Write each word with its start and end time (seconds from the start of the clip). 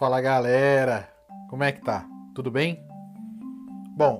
Fala 0.00 0.18
galera, 0.18 1.12
como 1.50 1.62
é 1.62 1.70
que 1.70 1.82
tá? 1.82 2.08
Tudo 2.34 2.50
bem? 2.50 2.82
Bom, 3.94 4.18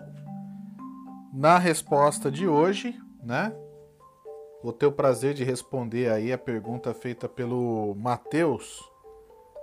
na 1.32 1.56
resposta 1.56 2.30
de 2.30 2.46
hoje, 2.46 2.94
né? 3.22 3.50
Vou 4.62 4.74
ter 4.74 4.84
o 4.84 4.92
prazer 4.92 5.32
de 5.32 5.42
responder 5.42 6.12
aí 6.12 6.34
a 6.34 6.36
pergunta 6.36 6.92
feita 6.92 7.26
pelo 7.26 7.94
Matheus 7.94 8.78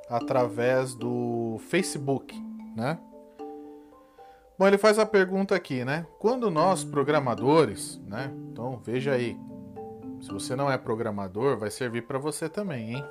através 0.09 0.95
do 0.95 1.59
Facebook, 1.69 2.35
né? 2.75 2.97
Bom, 4.57 4.65
ele 4.65 4.79
faz 4.79 4.97
a 4.97 5.05
pergunta 5.05 5.53
aqui, 5.53 5.85
né? 5.85 6.07
Quando 6.17 6.49
nós 6.49 6.83
programadores, 6.83 7.99
né? 8.07 8.33
Então 8.51 8.81
veja 8.83 9.11
aí, 9.11 9.37
se 10.19 10.31
você 10.31 10.55
não 10.55 10.71
é 10.71 10.79
programador, 10.79 11.59
vai 11.59 11.69
servir 11.69 12.07
para 12.07 12.17
você 12.17 12.49
também, 12.49 12.95
hein? 12.95 13.05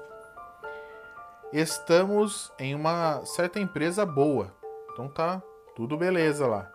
Estamos 1.53 2.53
em 2.59 2.75
uma 2.75 3.25
certa 3.25 3.61
empresa 3.61 4.05
boa, 4.05 4.53
então 4.93 5.09
tá 5.09 5.41
tudo 5.77 5.97
beleza 5.97 6.47
lá. 6.47 6.71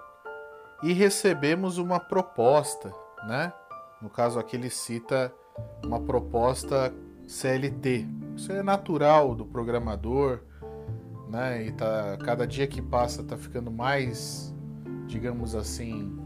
E 0.81 0.93
recebemos 0.93 1.77
uma 1.77 1.99
proposta, 1.99 2.93
né? 3.27 3.51
No 4.01 4.09
caso 4.09 4.39
aqui 4.39 4.55
ele 4.55 4.69
cita 4.69 5.33
uma 5.83 5.99
proposta 5.99 6.93
CLT. 7.27 8.07
Isso 8.35 8.51
é 8.51 8.63
natural 8.63 9.35
do 9.35 9.45
programador, 9.45 10.39
né? 11.29 11.65
E 11.65 11.71
tá 11.73 12.17
cada 12.23 12.47
dia 12.47 12.65
que 12.65 12.81
passa 12.81 13.23
tá 13.23 13.37
ficando 13.37 13.69
mais, 13.69 14.55
digamos 15.05 15.53
assim, 15.53 16.17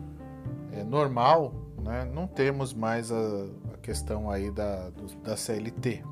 é, 0.72 0.84
normal, 0.84 1.52
né? 1.84 2.06
Não 2.06 2.28
temos 2.28 2.76
mais 2.76 3.12
a, 3.12 3.48
a 3.74 3.78
questão 3.82 4.30
aí 4.30 4.52
da, 4.52 4.92
do, 4.92 5.08
da 5.22 5.36
CLT. 5.36 6.04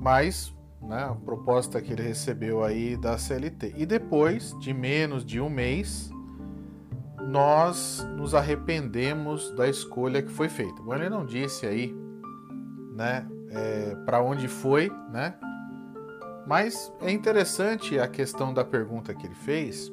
Mas 0.00 0.54
né, 0.80 1.04
a 1.04 1.14
proposta 1.14 1.80
que 1.80 1.92
ele 1.92 2.02
recebeu 2.02 2.62
aí 2.62 2.96
da 2.96 3.18
CLT. 3.18 3.74
E 3.76 3.84
depois 3.84 4.56
de 4.58 4.72
menos 4.72 5.24
de 5.24 5.40
um 5.40 5.50
mês, 5.50 6.10
nós 7.28 8.06
nos 8.16 8.34
arrependemos 8.34 9.50
da 9.54 9.68
escolha 9.68 10.22
que 10.22 10.30
foi 10.30 10.48
feita. 10.48 10.82
Bom, 10.82 10.94
ele 10.94 11.08
não 11.08 11.26
disse 11.26 11.66
aí, 11.66 11.94
né, 12.94 13.26
é, 13.50 13.94
para 14.04 14.22
onde 14.22 14.48
foi, 14.48 14.90
né? 15.10 15.34
Mas 16.46 16.92
é 17.02 17.10
interessante 17.10 17.98
a 17.98 18.08
questão 18.08 18.54
da 18.54 18.64
pergunta 18.64 19.14
que 19.14 19.26
ele 19.26 19.34
fez. 19.34 19.90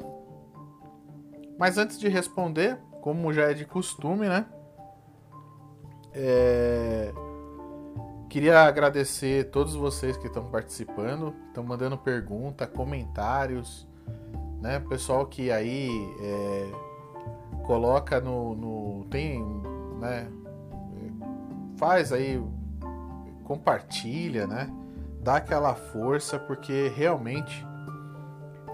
Mas 1.60 1.78
antes 1.78 2.00
de 2.00 2.08
responder, 2.08 2.80
como 3.02 3.34
já 3.34 3.52
é 3.52 3.54
de 3.54 3.66
costume, 3.66 4.28
né? 4.30 4.46
É... 6.14 7.14
Queria 8.30 8.62
agradecer 8.64 9.50
todos 9.52 9.76
vocês 9.76 10.18
que 10.18 10.28
estão 10.28 10.46
participando, 10.46 11.34
estão 11.48 11.64
mandando 11.64 11.98
pergunta, 11.98 12.68
comentários, 12.68 13.88
né? 14.62 14.80
Pessoal 14.80 15.26
que 15.26 15.52
aí 15.52 15.90
é 16.22 16.96
coloca 17.66 18.22
no, 18.22 18.56
no 18.56 19.06
tem, 19.10 19.44
né? 20.00 20.28
Faz 21.78 22.14
aí, 22.14 22.42
compartilha, 23.44 24.48
né? 24.48 24.72
Dá 25.22 25.38
aquela 25.38 25.74
força 25.74 26.40
porque 26.40 26.92
realmente 26.96 27.66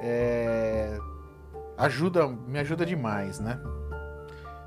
é, 0.02 0.99
ajuda, 1.77 2.27
me 2.27 2.59
ajuda 2.59 2.85
demais, 2.85 3.39
né? 3.39 3.59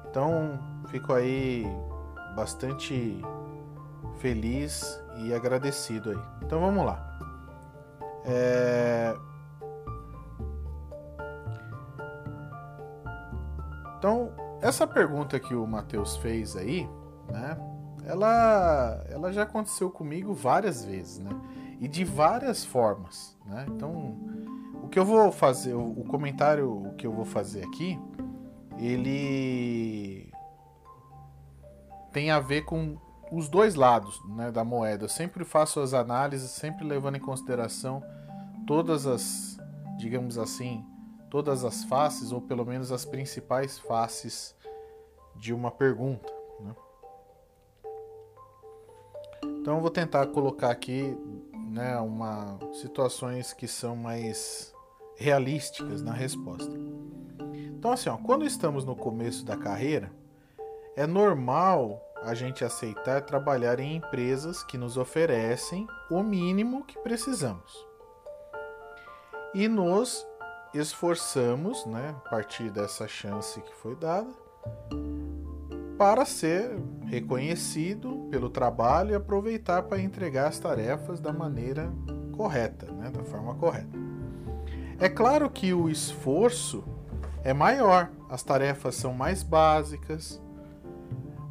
Então 0.08 0.58
fico 0.88 1.12
aí 1.12 1.66
bastante 2.34 3.20
feliz 4.19 5.01
e 5.19 5.33
agradecido 5.34 6.11
aí. 6.11 6.19
Então 6.43 6.61
vamos 6.61 6.84
lá. 6.84 7.19
É... 8.25 9.15
Então, 13.98 14.33
essa 14.61 14.86
pergunta 14.86 15.41
que 15.41 15.55
o 15.55 15.67
Matheus 15.67 16.17
fez 16.17 16.57
aí, 16.57 16.89
né? 17.30 17.57
Ela, 18.07 19.03
ela 19.08 19.33
já 19.33 19.45
aconteceu 19.45 19.91
comigo 19.91 20.35
várias 20.35 20.85
vezes, 20.85 21.19
né? 21.19 21.30
E 21.80 21.89
de 21.89 22.05
várias 22.05 22.64
formas, 22.64 23.36
né? 23.47 23.64
Então, 23.69 24.19
o 24.83 24.89
que 24.89 24.98
eu 24.98 25.05
vou 25.05 25.33
fazer, 25.33 25.74
o 25.74 26.05
comentário 26.05 26.92
que 26.98 27.07
eu 27.07 27.13
vou 27.13 27.24
fazer 27.24 27.64
aqui, 27.64 27.98
ele 28.79 30.30
tem 32.13 32.30
a 32.30 32.41
ver 32.41 32.63
com 32.63 32.97
os 33.34 33.48
dois 33.48 33.74
lados 33.74 34.20
né, 34.28 34.52
da 34.52 34.62
moeda. 34.62 35.05
Eu 35.05 35.08
sempre 35.08 35.45
faço 35.45 35.80
as 35.80 35.92
análises, 35.92 36.52
sempre 36.52 36.84
levando 36.84 37.17
em 37.17 37.20
consideração 37.20 38.00
todas 38.64 39.06
as, 39.06 39.58
digamos 39.98 40.39
assim, 40.39 40.84
todas 41.28 41.64
as 41.64 41.83
faces, 41.84 42.30
ou 42.30 42.40
pelo 42.40 42.64
menos 42.64 42.92
as 42.92 43.05
principais 43.05 43.77
faces 43.77 44.55
de 45.34 45.52
uma 45.52 45.70
pergunta. 45.70 46.33
Né? 46.61 46.74
Então 49.61 49.77
eu 49.77 49.80
vou 49.80 49.90
tentar 49.90 50.28
colocar 50.28 50.70
aqui 50.70 51.17
né, 51.52 51.98
uma, 51.98 52.56
situações 52.74 53.52
que 53.52 53.67
são 53.67 53.96
mais 53.96 54.73
realísticas 55.17 56.02
na 56.02 56.12
resposta. 56.12 56.73
Então 57.67 57.90
assim, 57.90 58.08
ó, 58.08 58.17
quando 58.17 58.46
estamos 58.46 58.84
no 58.84 58.94
começo 58.94 59.44
da 59.44 59.56
carreira, 59.56 60.12
é 60.94 61.05
normal 61.05 62.00
a 62.24 62.35
gente 62.35 62.64
aceitar 62.64 63.23
trabalhar 63.23 63.79
em 63.79 63.96
empresas 63.96 64.62
que 64.62 64.79
nos 64.79 64.96
oferecem 64.96 65.86
o 66.11 66.23
mínimo 66.23 66.85
que 66.85 66.98
precisamos. 66.98 67.86
E 69.55 69.68
nos 69.68 70.27
esforçamos, 70.73 71.86
né, 71.86 72.14
a 72.24 72.29
partir 72.29 72.70
dessa 72.70 73.07
chance 73.07 73.61
que 73.61 73.74
foi 73.74 73.95
dada, 73.95 74.30
para 75.96 76.24
ser 76.24 76.77
reconhecido 77.05 78.27
pelo 78.30 78.51
trabalho 78.51 79.12
e 79.12 79.14
aproveitar 79.14 79.85
para 79.85 80.01
entregar 80.01 80.48
as 80.48 80.58
tarefas 80.58 81.20
da 81.20 81.33
maneira 81.33 81.92
correta, 82.33 82.91
né, 82.91 83.11
da 83.11 83.23
forma 83.23 83.55
correta. 83.55 83.96
É 84.98 85.08
claro 85.08 85.48
que 85.48 85.73
o 85.73 85.89
esforço 85.89 86.85
é 87.45 87.52
maior, 87.52 88.11
as 88.29 88.42
tarefas 88.42 88.96
são 88.96 89.12
mais 89.12 89.42
básicas, 89.42 90.42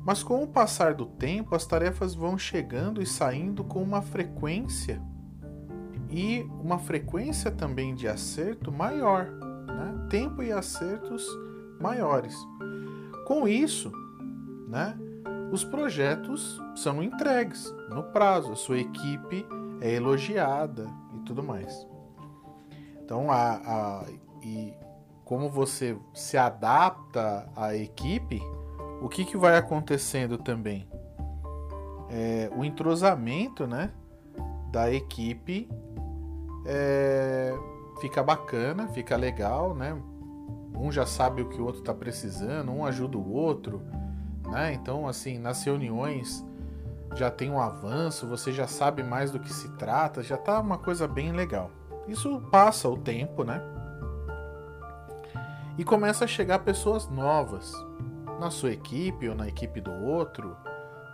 mas 0.06 0.22
com 0.22 0.44
o 0.44 0.48
passar 0.48 0.94
do 0.94 1.06
tempo, 1.06 1.56
as 1.56 1.66
tarefas 1.66 2.14
vão 2.14 2.38
chegando 2.38 3.02
e 3.02 3.06
saindo 3.06 3.64
com 3.64 3.82
uma 3.82 4.02
frequência 4.02 5.02
e 6.10 6.42
uma 6.62 6.78
frequência 6.78 7.50
também 7.50 7.96
de 7.96 8.08
acerto 8.08 8.72
maior, 8.72 9.26
né? 9.66 10.08
tempo 10.10 10.44
e 10.44 10.52
acertos 10.52 11.26
maiores. 11.80 12.36
Com 13.26 13.48
isso, 13.48 13.92
né, 14.68 14.96
os 15.52 15.64
projetos 15.64 16.62
são 16.76 17.02
entregues 17.02 17.74
no 17.90 18.04
prazo, 18.04 18.52
a 18.52 18.56
sua 18.56 18.80
equipe 18.80 19.46
é 19.82 19.94
elogiada 19.94 20.88
e 21.16 21.20
tudo 21.20 21.42
mais. 21.42 21.88
Então, 23.04 23.32
a, 23.32 23.54
a, 23.54 24.06
e 24.42 24.74
como 25.24 25.50
você 25.50 25.98
se 26.14 26.38
adapta 26.38 27.50
à 27.56 27.76
equipe, 27.76 28.42
o 29.04 29.10
que, 29.10 29.26
que 29.26 29.36
vai 29.36 29.58
acontecendo 29.58 30.38
também? 30.38 30.88
É, 32.10 32.50
o 32.56 32.64
entrosamento 32.64 33.68
né, 33.68 33.92
da 34.72 34.90
equipe 34.90 35.70
é, 36.66 37.54
fica 38.00 38.24
bacana, 38.24 38.88
fica 38.88 39.18
legal, 39.18 39.76
né? 39.76 40.02
Um 40.74 40.90
já 40.90 41.06
sabe 41.06 41.42
o 41.42 41.50
que 41.50 41.62
o 41.62 41.66
outro 41.66 41.82
está 41.82 41.94
precisando, 41.94 42.72
um 42.72 42.86
ajuda 42.86 43.18
o 43.18 43.30
outro, 43.34 43.82
né? 44.50 44.74
Então, 44.74 45.06
assim, 45.06 45.38
nas 45.38 45.62
reuniões 45.66 46.44
já 47.14 47.30
tem 47.30 47.52
um 47.52 47.60
avanço, 47.60 48.26
você 48.26 48.54
já 48.54 48.68
sabe 48.68 49.04
mais 49.04 49.32
do 49.32 49.40
que 49.40 49.52
se 49.54 49.68
trata, 49.76 50.24
já 50.24 50.38
tá 50.38 50.62
uma 50.62 50.78
coisa 50.78 51.10
bem 51.10 51.34
legal. 51.34 51.70
Isso 52.08 52.42
passa 52.50 52.88
o 52.88 52.98
tempo, 52.98 53.44
né? 53.44 53.62
E 55.78 55.84
começa 55.84 56.24
a 56.24 56.28
chegar 56.28 56.60
pessoas 56.60 57.10
novas, 57.10 57.74
na 58.40 58.50
sua 58.50 58.72
equipe 58.72 59.28
ou 59.28 59.36
na 59.36 59.48
equipe 59.48 59.80
do 59.80 59.92
outro, 59.92 60.56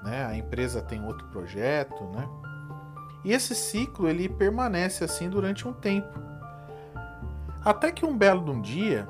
né? 0.03 0.25
A 0.25 0.35
empresa 0.35 0.81
tem 0.81 1.03
outro 1.05 1.27
projeto, 1.27 2.03
né? 2.05 2.27
E 3.23 3.31
esse 3.31 3.53
ciclo 3.53 4.07
ele 4.07 4.29
permanece 4.29 5.03
assim 5.03 5.29
durante 5.29 5.67
um 5.67 5.73
tempo. 5.73 6.19
Até 7.63 7.91
que 7.91 8.05
um 8.05 8.17
belo 8.17 8.43
de 8.45 8.51
um 8.51 8.61
dia 8.61 9.07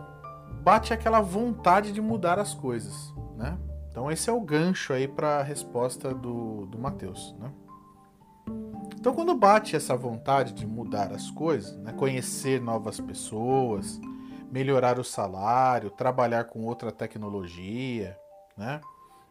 bate 0.64 0.94
aquela 0.94 1.22
vontade 1.22 1.92
de 1.92 2.02
mudar 2.02 2.40
as 2.40 2.54
coisas, 2.54 3.14
né? 3.38 3.58
Então 3.92 4.12
esse 4.12 4.30
é 4.30 4.34
o 4.34 4.42
gancho 4.42 4.94
aí 4.94 5.08
para 5.08 5.40
a 5.40 5.44
resposta 5.44 6.14
do, 6.14 6.66
do 6.66 6.78
Mateus, 6.80 7.36
né? 7.40 7.52
Então 9.00 9.14
quando 9.14 9.34
bate 9.34 9.76
essa 9.76 9.96
vontade 9.96 10.54
de 10.54 10.68
mudar 10.68 11.14
as 11.14 11.32
coisas, 11.32 11.78
né? 11.78 11.94
conhecer 11.94 12.60
novas 12.60 13.00
pessoas, 13.00 14.00
melhorar 14.52 15.00
o 15.00 15.04
salário, 15.04 15.90
trabalhar 15.90 16.46
com 16.46 16.66
outra 16.66 16.92
tecnologia, 16.92 18.18
né? 18.58 18.82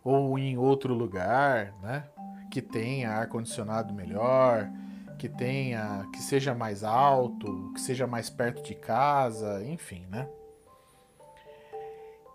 Ou 0.04 0.38
em 0.38 0.56
outro 0.56 0.94
lugar, 0.94 1.74
né? 1.82 2.04
Que 2.50 2.62
tenha 2.62 3.10
ar 3.10 3.28
condicionado 3.28 3.92
melhor, 3.92 4.70
que 5.18 5.28
tenha, 5.28 6.06
que 6.12 6.22
seja 6.22 6.54
mais 6.54 6.84
alto, 6.84 7.72
que 7.74 7.80
seja 7.80 8.06
mais 8.06 8.30
perto 8.30 8.62
de 8.62 8.74
casa, 8.74 9.64
enfim, 9.64 10.06
né? 10.08 10.28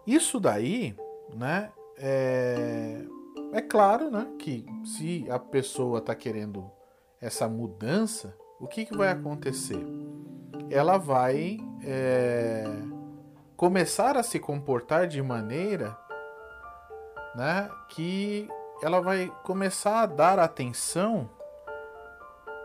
Isso 0.05 0.39
daí, 0.39 0.95
né? 1.33 1.71
É, 1.97 3.01
é 3.53 3.61
claro, 3.61 4.09
né, 4.09 4.27
que 4.39 4.65
se 4.83 5.25
a 5.29 5.39
pessoa 5.39 5.99
está 5.99 6.13
querendo 6.15 6.69
essa 7.21 7.47
mudança, 7.47 8.35
o 8.59 8.67
que, 8.67 8.85
que 8.85 8.97
vai 8.97 9.09
acontecer? 9.09 9.85
Ela 10.69 10.97
vai 10.97 11.57
é, 11.85 12.65
começar 13.55 14.17
a 14.17 14.23
se 14.23 14.39
comportar 14.39 15.07
de 15.07 15.21
maneira 15.21 15.97
né, 17.35 17.69
que 17.89 18.47
ela 18.81 19.01
vai 19.01 19.31
começar 19.43 20.01
a 20.01 20.05
dar 20.05 20.39
atenção 20.39 21.29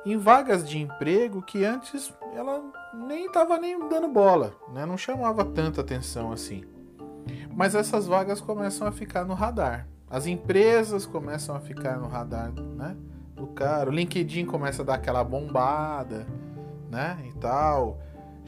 em 0.04 0.16
vagas 0.16 0.68
de 0.68 0.78
emprego 0.78 1.42
que 1.42 1.64
antes 1.64 2.12
ela 2.34 2.62
nem 2.94 3.26
estava 3.26 3.58
nem 3.58 3.88
dando 3.88 4.08
bola, 4.08 4.54
né? 4.72 4.86
não 4.86 4.96
chamava 4.96 5.44
tanta 5.44 5.80
atenção 5.80 6.32
assim. 6.32 6.64
Mas 7.54 7.74
essas 7.74 8.06
vagas 8.06 8.40
começam 8.40 8.86
a 8.86 8.92
ficar 8.92 9.24
no 9.24 9.34
radar. 9.34 9.86
As 10.10 10.26
empresas 10.26 11.04
começam 11.04 11.54
a 11.54 11.60
ficar 11.60 11.98
no 11.98 12.08
radar, 12.08 12.52
né? 12.52 12.96
Do 13.34 13.48
cara. 13.48 13.90
O 13.90 13.92
LinkedIn 13.92 14.46
começa 14.46 14.82
a 14.82 14.84
dar 14.84 14.94
aquela 14.94 15.22
bombada, 15.22 16.26
né? 16.90 17.18
E 17.28 17.32
tal. 17.38 17.98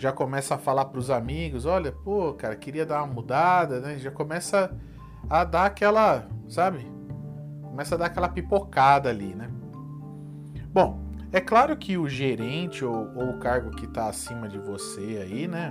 Já 0.00 0.12
começa 0.12 0.54
a 0.54 0.58
falar 0.58 0.86
para 0.86 0.98
os 0.98 1.10
amigos, 1.10 1.66
olha, 1.66 1.92
pô, 1.92 2.32
cara, 2.32 2.56
queria 2.56 2.86
dar 2.86 3.04
uma 3.04 3.12
mudada, 3.12 3.80
né? 3.80 3.98
Já 3.98 4.10
começa 4.10 4.74
a 5.28 5.44
dar 5.44 5.66
aquela, 5.66 6.26
sabe? 6.48 6.90
Começa 7.60 7.96
a 7.96 7.98
dar 7.98 8.06
aquela 8.06 8.30
pipocada 8.30 9.10
ali, 9.10 9.34
né? 9.34 9.50
Bom, 10.72 11.02
é 11.30 11.38
claro 11.38 11.76
que 11.76 11.98
o 11.98 12.08
gerente 12.08 12.82
ou, 12.82 13.14
ou 13.14 13.28
o 13.28 13.38
cargo 13.40 13.72
que 13.72 13.84
está 13.84 14.08
acima 14.08 14.48
de 14.48 14.58
você 14.58 15.20
aí, 15.22 15.46
né? 15.46 15.70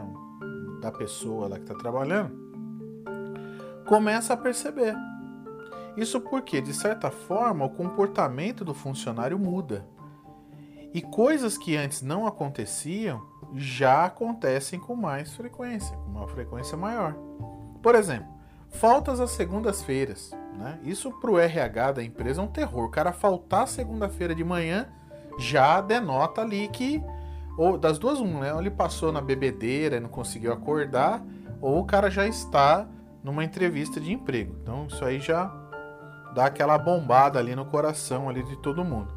Da 0.80 0.92
pessoa 0.92 1.48
lá 1.48 1.56
que 1.56 1.64
está 1.64 1.74
trabalhando, 1.74 2.32
começa 3.88 4.36
a 4.36 4.38
perceber. 4.38 4.94
Isso 5.98 6.22
porque, 6.22 6.62
de 6.62 6.76
certa 6.76 7.10
forma, 7.10 7.66
o 7.66 7.72
comportamento 7.72 8.64
do 8.64 8.76
funcionário 8.76 9.40
muda. 9.40 9.88
E 10.94 11.02
coisas 11.02 11.58
que 11.58 11.76
antes 11.76 12.04
não 12.04 12.28
aconteciam 12.28 13.39
já 13.56 14.06
acontecem 14.06 14.80
com 14.80 14.96
mais 14.96 15.34
frequência, 15.36 15.96
com 15.98 16.12
uma 16.12 16.28
frequência 16.28 16.78
maior. 16.78 17.16
Por 17.82 17.96
exemplo, 17.96 18.28
faltas 18.70 19.20
às 19.20 19.32
segundas-feiras. 19.32 20.32
Né? 20.58 20.80
Isso 20.84 21.12
para 21.20 21.32
o 21.32 21.40
RH 21.40 21.94
da 21.94 22.04
empresa 22.04 22.42
é 22.42 22.44
um 22.44 22.48
terror. 22.48 22.86
O 22.86 22.92
cara 22.92 23.12
faltar 23.12 23.68
segunda-feira 23.68 24.36
de 24.36 24.44
manhã 24.44 24.88
já 25.38 25.80
denota 25.80 26.42
ali 26.42 26.68
que, 26.68 27.02
ou 27.58 27.78
das 27.78 27.98
duas, 27.98 28.20
um, 28.20 28.40
né? 28.40 28.54
Ele 28.58 28.70
passou 28.70 29.12
na 29.12 29.22
bebedeira 29.22 29.96
e 29.96 30.00
não 30.00 30.10
conseguiu 30.10 30.52
acordar, 30.52 31.24
ou 31.62 31.80
o 31.80 31.86
cara 31.86 32.10
já 32.12 32.28
está 32.28 32.88
numa 33.24 33.44
entrevista 33.44 34.00
de 34.00 34.12
emprego. 34.12 34.56
Então 34.62 34.88
isso 34.88 35.04
aí 35.04 35.20
já 35.20 35.52
dá 36.34 36.46
aquela 36.46 36.78
bombada 36.78 37.40
ali 37.40 37.56
no 37.56 37.66
coração 37.66 38.30
ali 38.30 38.44
de 38.44 38.58
todo 38.58 38.84
mundo. 38.84 39.14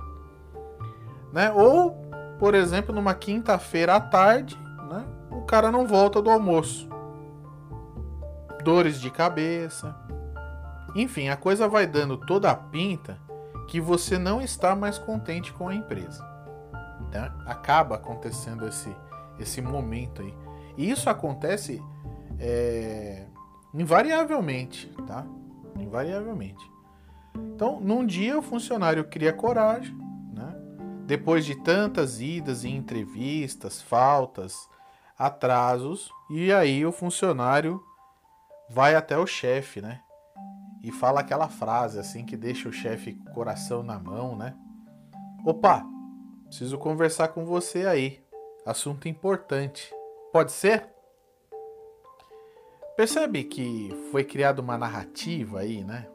Né? 1.33 1.51
Ou, 1.53 1.97
por 2.43 2.57
exemplo, 2.57 2.93
numa 2.93 3.15
quinta-feira 3.15 3.95
à 3.95 4.01
tarde, 4.01 4.59
né? 4.91 5.07
o 5.31 5.43
cara 5.43 5.71
não 5.71 5.87
volta 5.87 6.21
do 6.21 6.29
almoço. 6.29 6.89
Dores 8.65 9.01
de 9.01 9.13
cabeça. 9.13 9.95
Enfim, 10.97 11.29
a 11.29 11.37
coisa 11.37 11.69
vai 11.69 11.87
dando 11.87 12.17
toda 12.17 12.51
a 12.51 12.57
pinta 12.57 13.17
que 13.69 13.81
você 13.81 14.19
não 14.19 14.41
está 14.41 14.75
mais 14.75 14.99
contente 14.99 15.53
com 15.53 15.69
a 15.69 15.75
empresa. 15.77 16.21
Né? 17.13 17.33
Acaba 17.47 17.95
acontecendo 17.95 18.67
esse, 18.67 18.93
esse 19.39 19.63
momento 19.63 20.21
aí. 20.23 20.35
E 20.77 20.91
isso 20.91 21.09
acontece 21.09 21.81
é, 22.41 23.25
invariavelmente, 23.73 24.93
tá? 25.07 25.25
Invariavelmente. 25.79 26.69
Então, 27.55 27.81
num 27.81 28.05
dia 28.05 28.37
o 28.37 28.43
funcionário 28.43 29.05
cria 29.05 29.33
coragem? 29.33 30.02
Depois 31.07 31.45
de 31.45 31.55
tantas 31.55 32.21
idas 32.21 32.65
em 32.65 32.77
entrevistas, 32.77 33.83
faltas, 33.83 34.69
atrasos, 35.19 36.11
e 36.31 36.53
aí 36.53 36.85
o 36.85 36.93
funcionário 36.93 37.83
vai 38.71 38.95
até 38.95 39.19
o 39.19 39.27
chefe, 39.27 39.81
né? 39.81 40.01
E 40.83 40.91
fala 40.91 41.21
aquela 41.21 41.49
frase 41.49 41.99
assim 41.99 42.25
que 42.25 42.37
deixa 42.37 42.69
o 42.69 42.73
chefe 42.73 43.15
coração 43.35 43.83
na 43.83 43.99
mão, 43.99 44.37
né? 44.37 44.55
Opa, 45.45 45.85
preciso 46.47 46.79
conversar 46.79 47.29
com 47.29 47.45
você 47.45 47.87
aí. 47.87 48.21
Assunto 48.65 49.09
importante. 49.09 49.93
Pode 50.33 50.53
ser? 50.53 50.89
Percebe 52.97 53.45
que 53.45 53.91
foi 54.11 54.25
criada 54.25 54.61
uma 54.61 54.79
narrativa 54.79 55.61
aí, 55.61 55.83
né? 55.83 56.09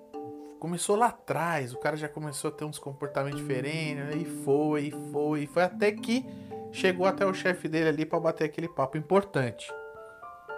Começou 0.59 0.95
lá 0.95 1.07
atrás, 1.07 1.73
o 1.73 1.79
cara 1.79 1.95
já 1.95 2.09
começou 2.09 2.49
a 2.49 2.51
ter 2.51 2.65
uns 2.65 2.79
comportamentos 2.79 3.39
diferentes, 3.39 4.15
e 4.15 4.25
foi, 4.25 4.87
e 4.87 4.91
foi, 5.11 5.43
e 5.43 5.47
foi 5.47 5.63
até 5.63 5.91
que 5.91 6.25
chegou 6.71 7.05
até 7.05 7.25
o 7.25 7.33
chefe 7.33 7.67
dele 7.67 7.89
ali 7.89 8.05
para 8.05 8.19
bater 8.19 8.45
aquele 8.45 8.67
papo 8.67 8.97
importante. 8.97 9.71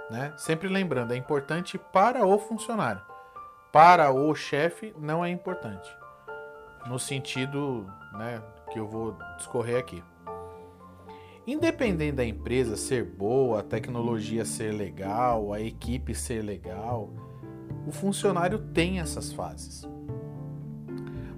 Né? 0.09 0.33
Sempre 0.37 0.67
lembrando, 0.67 1.13
é 1.13 1.17
importante 1.17 1.77
para 1.77 2.25
o 2.25 2.39
funcionário. 2.39 3.01
Para 3.71 4.11
o 4.11 4.33
chefe 4.33 4.93
não 4.97 5.23
é 5.23 5.29
importante. 5.29 5.89
No 6.87 6.97
sentido 6.97 7.85
né, 8.13 8.41
que 8.71 8.79
eu 8.79 8.87
vou 8.87 9.15
discorrer 9.37 9.77
aqui. 9.77 10.03
Independente 11.45 12.15
da 12.15 12.25
empresa 12.25 12.75
ser 12.75 13.03
boa, 13.03 13.59
a 13.59 13.63
tecnologia 13.63 14.45
ser 14.45 14.71
legal, 14.71 15.53
a 15.53 15.59
equipe 15.59 16.13
ser 16.13 16.43
legal, 16.43 17.11
o 17.85 17.91
funcionário 17.91 18.59
tem 18.59 18.99
essas 18.99 19.31
fases. 19.31 19.87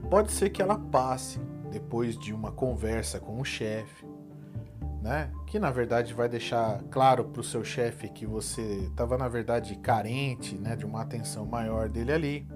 Pode 0.10 0.32
ser 0.32 0.50
que 0.50 0.62
ela 0.62 0.78
passe 0.78 1.40
depois 1.72 2.18
de 2.18 2.34
uma 2.34 2.52
conversa 2.52 3.20
com 3.20 3.40
o 3.40 3.46
chefe, 3.46 4.06
né? 5.02 5.32
Que 5.48 5.58
na 5.58 5.72
verdade 5.72 6.14
vai 6.14 6.28
deixar 6.28 6.84
claro 6.92 7.26
para 7.26 7.40
o 7.40 7.44
seu 7.44 7.64
chefe 7.64 8.10
que 8.10 8.26
você 8.26 8.62
estava 8.90 9.18
na 9.18 9.28
verdade 9.28 9.76
carente, 9.78 10.56
né, 10.56 10.76
de 10.76 10.86
uma 10.86 11.02
atenção 11.02 11.46
maior 11.46 11.88
dele 11.88 12.12
ali. 12.12 12.48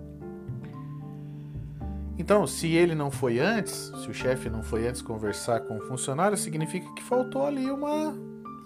Então, 2.17 2.47
se 2.47 2.67
ele 2.71 2.95
não 2.95 3.11
foi 3.11 3.39
antes, 3.39 3.91
se 4.01 4.09
o 4.09 4.13
chefe 4.13 4.49
não 4.49 4.63
foi 4.63 4.87
antes 4.87 5.01
conversar 5.01 5.61
com 5.61 5.77
o 5.77 5.81
funcionário, 5.81 6.37
significa 6.37 6.89
que 6.93 7.03
faltou 7.03 7.45
ali 7.45 7.69
uma 7.69 8.15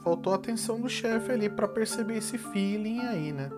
faltou 0.04 0.34
atenção 0.34 0.80
do 0.80 0.90
chefe 0.90 1.32
ali 1.32 1.50
para 1.50 1.68
perceber 1.68 2.18
esse 2.18 2.38
feeling 2.38 3.00
aí, 3.02 3.32
né? 3.32 3.50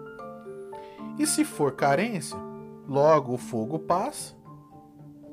E 1.18 1.26
se 1.26 1.44
for 1.46 1.74
carência, 1.74 2.38
logo 2.88 3.34
o 3.34 3.38
fogo 3.38 3.80
passa. 3.80 4.36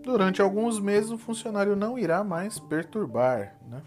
Durante 0.03 0.41
alguns 0.41 0.79
meses 0.79 1.11
o 1.11 1.19
funcionário 1.19 1.77
não 1.77 1.99
irá 1.99 2.23
mais 2.25 2.59
perturbar, 2.59 3.57
né? 3.69 3.83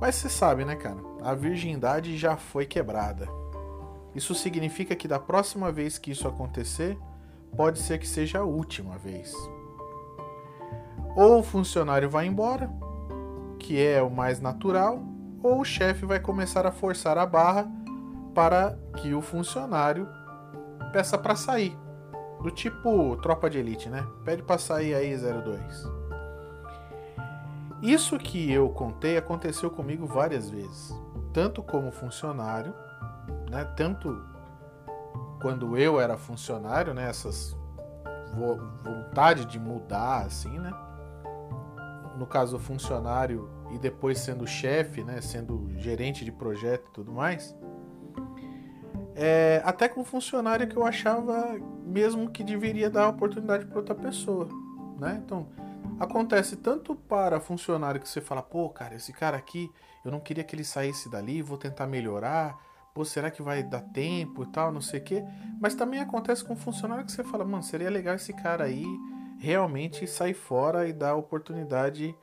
Mas 0.00 0.14
você 0.16 0.28
sabe, 0.28 0.64
né, 0.64 0.76
cara? 0.76 0.98
A 1.22 1.34
virgindade 1.34 2.16
já 2.16 2.36
foi 2.36 2.66
quebrada. 2.66 3.28
Isso 4.14 4.34
significa 4.34 4.94
que 4.94 5.08
da 5.08 5.18
próxima 5.18 5.70
vez 5.72 5.98
que 5.98 6.10
isso 6.10 6.28
acontecer, 6.28 6.98
pode 7.56 7.78
ser 7.78 7.98
que 7.98 8.08
seja 8.08 8.40
a 8.40 8.44
última 8.44 8.96
vez. 8.96 9.34
Ou 11.14 11.40
o 11.40 11.42
funcionário 11.42 12.08
vai 12.10 12.26
embora, 12.26 12.70
que 13.58 13.82
é 13.82 14.02
o 14.02 14.10
mais 14.10 14.40
natural, 14.40 15.02
ou 15.42 15.60
o 15.60 15.64
chefe 15.64 16.04
vai 16.04 16.20
começar 16.20 16.66
a 16.66 16.72
forçar 16.72 17.16
a 17.16 17.26
barra 17.26 17.70
para 18.34 18.78
que 18.98 19.14
o 19.14 19.22
funcionário 19.22 20.06
peça 20.96 21.18
para 21.18 21.36
sair. 21.36 21.76
Do 22.42 22.50
tipo 22.50 23.18
tropa 23.18 23.50
de 23.50 23.58
elite, 23.58 23.90
né? 23.90 24.06
Pede 24.24 24.42
para 24.42 24.56
sair 24.56 24.94
aí 24.94 25.14
02. 25.14 25.84
Isso 27.82 28.16
que 28.16 28.50
eu 28.50 28.70
contei 28.70 29.18
aconteceu 29.18 29.70
comigo 29.70 30.06
várias 30.06 30.48
vezes, 30.48 30.98
tanto 31.34 31.62
como 31.62 31.92
funcionário, 31.92 32.72
né? 33.50 33.62
Tanto 33.76 34.24
quando 35.42 35.76
eu 35.76 36.00
era 36.00 36.16
funcionário, 36.16 36.94
né? 36.94 37.10
Essas 37.10 37.54
vontade 38.82 39.44
de 39.44 39.58
mudar, 39.58 40.24
assim, 40.24 40.58
né? 40.58 40.70
No 42.16 42.26
caso, 42.26 42.58
funcionário 42.58 43.50
e 43.70 43.78
depois 43.78 44.18
sendo 44.18 44.46
chefe, 44.46 45.04
né? 45.04 45.20
Sendo 45.20 45.70
gerente 45.76 46.24
de 46.24 46.32
projeto 46.32 46.88
e 46.88 46.92
tudo 46.92 47.12
mais. 47.12 47.54
É, 49.18 49.62
até 49.64 49.88
com 49.88 50.04
funcionário 50.04 50.68
que 50.68 50.76
eu 50.76 50.84
achava 50.84 51.58
mesmo 51.86 52.30
que 52.30 52.44
deveria 52.44 52.90
dar 52.90 53.08
oportunidade 53.08 53.64
para 53.64 53.78
outra 53.78 53.94
pessoa, 53.94 54.46
né? 54.98 55.20
Então, 55.24 55.48
acontece 55.98 56.54
tanto 56.56 56.94
para 56.94 57.40
funcionário 57.40 57.98
que 57.98 58.08
você 58.08 58.20
fala, 58.20 58.42
pô, 58.42 58.68
cara, 58.68 58.94
esse 58.94 59.14
cara 59.14 59.38
aqui, 59.38 59.70
eu 60.04 60.10
não 60.10 60.20
queria 60.20 60.44
que 60.44 60.54
ele 60.54 60.64
saísse 60.64 61.10
dali, 61.10 61.40
vou 61.40 61.56
tentar 61.56 61.86
melhorar, 61.86 62.58
pô, 62.94 63.06
será 63.06 63.30
que 63.30 63.40
vai 63.40 63.62
dar 63.62 63.80
tempo 63.80 64.42
e 64.42 64.46
tal, 64.48 64.70
não 64.70 64.82
sei 64.82 65.00
o 65.00 65.04
quê. 65.04 65.24
Mas 65.58 65.74
também 65.74 66.00
acontece 66.00 66.44
com 66.44 66.54
funcionário 66.54 67.06
que 67.06 67.12
você 67.12 67.24
fala, 67.24 67.44
mano, 67.44 67.62
seria 67.62 67.88
legal 67.88 68.16
esse 68.16 68.34
cara 68.34 68.64
aí 68.64 68.84
realmente 69.38 70.06
sair 70.06 70.34
fora 70.34 70.86
e 70.86 70.92
dar 70.92 71.14
oportunidade 71.14 72.14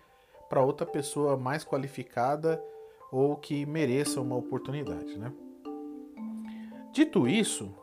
para 0.48 0.62
outra 0.62 0.86
pessoa 0.86 1.38
mais 1.38 1.64
qualificada 1.64 2.64
ou 3.12 3.36
que 3.36 3.66
mereça 3.66 4.22
uma 4.22 4.36
oportunidade, 4.36 5.18
né? 5.18 5.32
Dito 6.94 7.28
isso, 7.28 7.74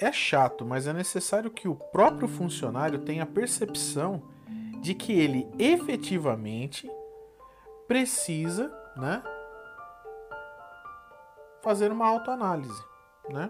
é 0.00 0.10
chato, 0.10 0.66
mas 0.66 0.88
é 0.88 0.92
necessário 0.92 1.48
que 1.48 1.68
o 1.68 1.76
próprio 1.76 2.26
funcionário 2.26 2.98
tenha 2.98 3.24
percepção 3.24 4.20
de 4.80 4.94
que 4.94 5.12
ele 5.12 5.48
efetivamente 5.56 6.90
precisa, 7.86 8.68
né, 8.96 9.22
fazer 11.62 11.92
uma 11.92 12.08
autoanálise, 12.08 12.82
né? 13.28 13.48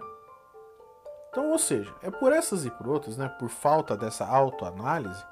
Então, 1.31 1.51
ou 1.51 1.57
seja, 1.57 1.91
é 2.03 2.11
por 2.11 2.31
essas 2.31 2.63
e 2.65 2.69
por 2.69 2.87
outras, 2.87 3.17
né, 3.17 3.27
por 3.39 3.49
falta 3.49 3.97
dessa 3.97 4.27
autoanálise, 4.27 5.25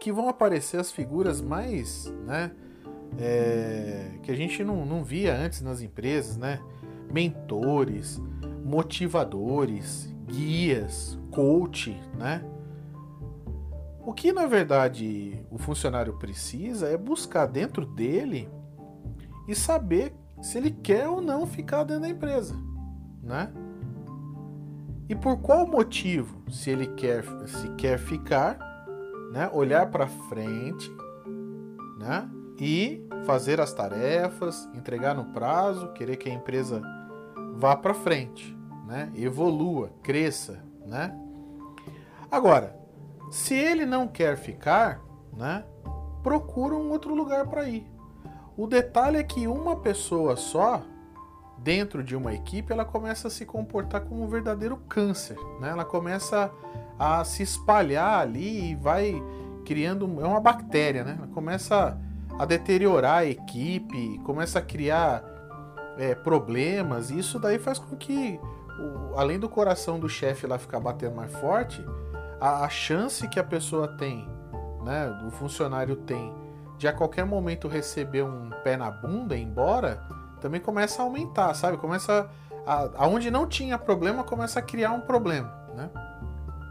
que 0.00 0.10
vão 0.10 0.26
aparecer 0.26 0.80
as 0.80 0.90
figuras 0.90 1.42
mais, 1.42 2.06
né, 2.26 2.50
é, 3.18 4.18
que 4.22 4.30
a 4.30 4.34
gente 4.34 4.64
não, 4.64 4.86
não 4.86 5.04
via 5.04 5.34
antes 5.34 5.60
nas 5.60 5.82
empresas, 5.82 6.38
né? 6.38 6.60
Mentores, 7.10 8.20
motivadores, 8.64 10.12
guias, 10.26 11.18
coach, 11.30 12.00
né? 12.16 12.42
O 14.00 14.12
que 14.12 14.32
na 14.32 14.46
verdade 14.46 15.44
o 15.50 15.58
funcionário 15.58 16.14
precisa 16.14 16.88
é 16.88 16.96
buscar 16.96 17.46
dentro 17.46 17.84
dele 17.84 18.48
e 19.46 19.54
saber 19.54 20.14
se 20.40 20.58
ele 20.58 20.70
quer 20.70 21.08
ou 21.08 21.20
não 21.20 21.46
ficar 21.46 21.84
dentro 21.84 22.02
da 22.02 22.08
empresa, 22.08 22.56
né? 23.22 23.52
E 25.08 25.14
por 25.14 25.38
qual 25.38 25.66
motivo, 25.66 26.42
se 26.50 26.70
ele 26.70 26.86
quer 26.86 27.24
se 27.46 27.68
quer 27.76 27.98
ficar, 27.98 28.58
né? 29.32 29.50
Olhar 29.52 29.90
para 29.90 30.06
frente, 30.06 30.90
né? 31.98 32.28
E 32.58 33.06
fazer 33.26 33.60
as 33.60 33.72
tarefas, 33.72 34.68
entregar 34.74 35.14
no 35.14 35.26
prazo, 35.26 35.92
querer 35.92 36.16
que 36.16 36.30
a 36.30 36.32
empresa 36.32 36.82
vá 37.56 37.76
para 37.76 37.94
frente, 37.94 38.56
né? 38.86 39.10
Evolua, 39.14 39.90
cresça, 40.02 40.62
né? 40.86 41.16
Agora, 42.30 42.76
se 43.30 43.54
ele 43.54 43.86
não 43.86 44.06
quer 44.06 44.36
ficar, 44.36 45.00
né? 45.36 45.64
Procura 46.22 46.74
um 46.74 46.90
outro 46.90 47.14
lugar 47.14 47.46
para 47.46 47.68
ir. 47.68 47.86
O 48.56 48.66
detalhe 48.66 49.18
é 49.18 49.22
que 49.22 49.46
uma 49.46 49.76
pessoa 49.76 50.36
só 50.36 50.82
dentro 51.58 52.02
de 52.02 52.14
uma 52.14 52.34
equipe, 52.34 52.72
ela 52.72 52.84
começa 52.84 53.28
a 53.28 53.30
se 53.30 53.46
comportar 53.46 54.02
como 54.02 54.22
um 54.22 54.28
verdadeiro 54.28 54.76
câncer, 54.88 55.36
né? 55.60 55.70
Ela 55.70 55.84
começa 55.84 56.50
a 56.98 57.24
se 57.24 57.42
espalhar 57.42 58.20
ali 58.20 58.70
e 58.70 58.74
vai 58.74 59.20
criando 59.64 60.04
é 60.20 60.26
uma 60.26 60.40
bactéria, 60.40 61.02
né? 61.02 61.16
Ela 61.18 61.28
começa 61.28 61.98
a 62.38 62.44
deteriorar 62.44 63.18
a 63.18 63.26
equipe, 63.26 64.18
começa 64.24 64.58
a 64.58 64.62
criar 64.62 65.24
é, 65.98 66.14
problemas, 66.14 67.10
e 67.10 67.18
isso 67.18 67.38
daí 67.38 67.58
faz 67.58 67.78
com 67.78 67.96
que, 67.96 68.40
o, 68.78 69.18
além 69.18 69.38
do 69.38 69.48
coração 69.48 69.98
do 69.98 70.08
chefe 70.08 70.46
lá 70.46 70.58
ficar 70.58 70.80
batendo 70.80 71.16
mais 71.16 71.32
forte, 71.32 71.84
a, 72.40 72.64
a 72.64 72.68
chance 72.68 73.26
que 73.28 73.38
a 73.38 73.44
pessoa 73.44 73.88
tem, 73.88 74.28
né, 74.84 75.08
do 75.22 75.30
funcionário 75.30 75.96
tem, 75.96 76.34
de 76.76 76.88
a 76.88 76.92
qualquer 76.92 77.24
momento 77.24 77.68
receber 77.68 78.22
um 78.22 78.50
pé 78.62 78.76
na 78.76 78.90
bunda 78.90 79.36
e 79.36 79.40
ir 79.40 79.44
embora, 79.44 80.02
também 80.40 80.60
começa 80.60 81.00
a 81.00 81.04
aumentar, 81.04 81.54
sabe? 81.54 81.78
Começa 81.78 82.28
a, 82.66 82.90
aonde 82.96 83.30
não 83.30 83.46
tinha 83.46 83.78
problema, 83.78 84.24
começa 84.24 84.58
a 84.58 84.62
criar 84.62 84.92
um 84.92 85.00
problema, 85.00 85.50
né? 85.74 85.90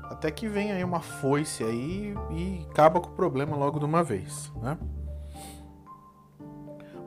Até 0.03 0.29
que 0.29 0.47
vem 0.47 0.71
aí 0.71 0.83
uma 0.83 0.99
foice 0.99 1.63
aí 1.63 2.15
e 2.29 2.67
acaba 2.69 2.99
com 2.99 3.09
o 3.09 3.13
problema 3.13 3.55
logo 3.55 3.79
de 3.79 3.85
uma 3.85 4.03
vez, 4.03 4.51
né? 4.61 4.77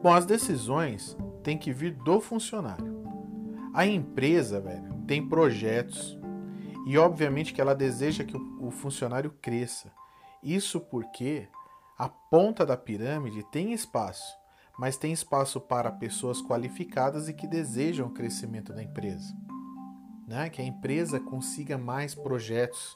Bom, 0.03 0.13
as 0.13 0.25
decisões 0.25 1.17
têm 1.47 1.57
que 1.57 1.73
vir 1.73 1.93
do 1.93 2.21
funcionário. 2.21 3.07
A 3.73 3.87
empresa, 3.87 4.61
velho, 4.61 4.93
tem 5.07 5.29
projetos 5.29 6.19
e 6.85 6.99
obviamente 6.99 7.55
que 7.55 7.61
ela 7.61 7.73
deseja 7.73 8.25
que 8.25 8.37
o 8.37 8.69
funcionário 8.73 9.31
cresça. 9.41 9.93
Isso 10.43 10.81
porque 10.81 11.47
a 11.97 12.09
ponta 12.09 12.67
da 12.67 12.77
pirâmide 12.77 13.45
tem 13.45 13.73
espaço, 13.73 14.37
mas 14.77 14.97
tem 14.97 15.13
espaço 15.13 15.61
para 15.61 15.93
pessoas 15.93 16.43
qualificadas 16.43 17.29
e 17.29 17.33
que 17.33 17.47
desejam 17.47 18.09
o 18.09 18.13
crescimento 18.13 18.73
da 18.73 18.83
empresa. 18.83 19.33
Né? 20.27 20.51
Que 20.51 20.61
a 20.61 20.65
empresa 20.65 21.21
consiga 21.21 21.79
mais 21.79 22.13
projetos, 22.13 22.93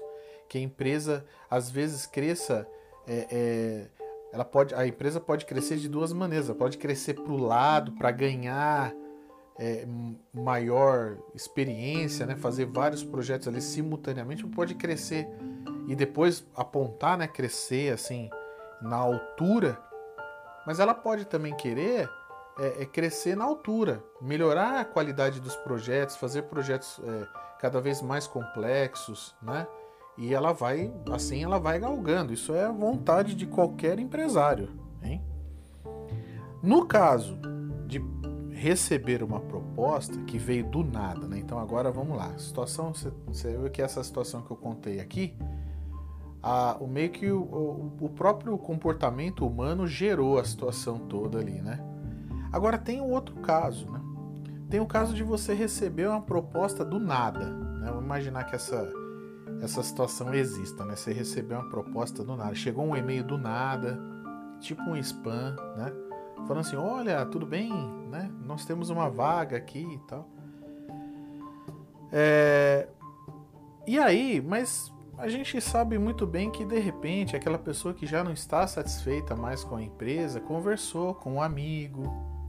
que 0.49 0.59
a 0.59 0.61
empresa 0.61 1.25
às 1.49 1.71
vezes 1.71 2.05
cresça 2.05 2.67
é, 3.07 3.29
é, 3.31 4.00
ela 4.33 4.45
pode, 4.45 4.75
a 4.75 4.87
empresa 4.87 5.21
pode 5.21 5.45
crescer 5.45 5.77
de 5.77 5.89
duas 5.89 6.13
maneiras. 6.13 6.49
Ela 6.49 6.59
pode 6.59 6.79
crescer 6.79 7.15
para 7.15 7.33
o 7.33 7.37
lado, 7.37 7.93
para 7.93 8.11
ganhar 8.11 8.95
é, 9.59 9.87
maior 10.33 11.19
experiência, 11.35 12.25
né? 12.25 12.37
fazer 12.37 12.67
vários 12.67 13.03
projetos 13.05 13.49
ali 13.49 13.61
simultaneamente, 13.61 14.47
pode 14.47 14.75
crescer 14.75 15.29
e 15.87 15.95
depois 15.95 16.47
apontar, 16.57 17.19
né? 17.19 17.27
crescer 17.27 17.93
assim 17.93 18.31
na 18.81 18.97
altura. 18.97 19.79
Mas 20.67 20.79
ela 20.79 20.95
pode 20.95 21.27
também 21.27 21.55
querer 21.57 22.09
é, 22.59 22.83
é 22.83 22.87
crescer 22.87 23.37
na 23.37 23.45
altura, 23.45 24.03
melhorar 24.21 24.81
a 24.81 24.85
qualidade 24.85 25.41
dos 25.41 25.57
projetos, 25.57 26.17
fazer 26.17 26.43
projetos 26.43 27.01
é, 27.05 27.27
cada 27.59 27.81
vez 27.81 28.01
mais 28.01 28.27
complexos, 28.27 29.35
né? 29.43 29.67
E 30.21 30.35
ela 30.35 30.53
vai, 30.53 30.93
assim 31.11 31.43
ela 31.43 31.59
vai 31.59 31.81
galgando. 31.81 32.31
Isso 32.31 32.53
é 32.53 32.67
a 32.67 32.71
vontade 32.71 33.35
de 33.35 33.47
qualquer 33.47 33.99
empresário. 33.99 34.69
Hein? 35.03 35.25
No 36.63 36.85
caso 36.85 37.39
de 37.87 38.05
receber 38.53 39.23
uma 39.23 39.41
proposta 39.41 40.21
que 40.25 40.37
veio 40.37 40.67
do 40.67 40.85
nada, 40.85 41.27
né? 41.27 41.39
Então 41.39 41.59
agora 41.59 41.91
vamos 41.91 42.19
lá. 42.19 42.37
situação, 42.37 42.93
você 43.27 43.57
viu 43.57 43.71
que 43.71 43.81
essa 43.81 44.05
situação 44.05 44.43
que 44.43 44.51
eu 44.51 44.59
contei 44.59 45.01
aqui, 45.01 45.35
a, 46.43 46.77
o 46.79 46.87
meio 46.87 47.09
que 47.09 47.31
o, 47.31 47.41
o, 47.41 47.93
o 48.03 48.09
próprio 48.11 48.59
comportamento 48.59 49.47
humano 49.47 49.87
gerou 49.87 50.39
a 50.39 50.45
situação 50.45 50.99
toda 50.99 51.39
ali, 51.39 51.63
né? 51.63 51.83
Agora 52.53 52.77
tem 52.77 53.01
um 53.01 53.11
outro 53.11 53.37
caso, 53.37 53.91
né? 53.91 54.03
Tem 54.69 54.81
o 54.81 54.87
caso 54.87 55.15
de 55.15 55.23
você 55.23 55.55
receber 55.55 56.07
uma 56.07 56.21
proposta 56.21 56.85
do 56.85 56.99
nada, 56.99 57.47
né? 57.47 57.87
Vamos 57.87 58.05
imaginar 58.05 58.45
que 58.45 58.55
essa 58.55 59.00
essa 59.63 59.83
situação 59.83 60.33
exista, 60.35 60.85
né? 60.85 60.97
Você 60.97 61.13
recebeu 61.13 61.59
uma 61.59 61.69
proposta 61.69 62.25
do 62.25 62.37
nada, 62.37 62.55
chegou 62.55 62.85
um 62.85 62.97
e-mail 62.97 63.23
do 63.23 63.37
nada, 63.37 63.99
tipo 64.61 64.83
um 64.83 64.97
spam, 64.97 65.57
né? 65.77 65.93
Falando 66.47 66.61
assim, 66.61 66.77
olha, 66.77 67.25
tudo 67.27 67.47
bem, 67.47 67.71
né? 68.11 68.31
Nós 68.45 68.65
temos 68.65 68.91
uma 68.91 69.11
vaga 69.11 69.57
aqui 69.57 69.81
e 69.83 69.99
tal. 70.09 70.27
É... 72.11 72.89
E 73.87 73.99
aí, 73.99 74.41
mas 74.41 74.93
a 75.19 75.29
gente 75.29 75.61
sabe 75.61 75.99
muito 75.99 76.27
bem 76.27 76.51
que 76.51 76.65
de 76.65 76.79
repente 76.79 77.37
aquela 77.37 77.59
pessoa 77.59 77.93
que 77.93 78.07
já 78.07 78.25
não 78.25 78.33
está 78.33 78.67
satisfeita 78.67 79.37
mais 79.37 79.63
com 79.63 79.77
a 79.77 79.83
empresa 79.83 80.41
conversou 80.41 81.15
com 81.15 81.35
um 81.35 81.43
amigo, 81.43 82.03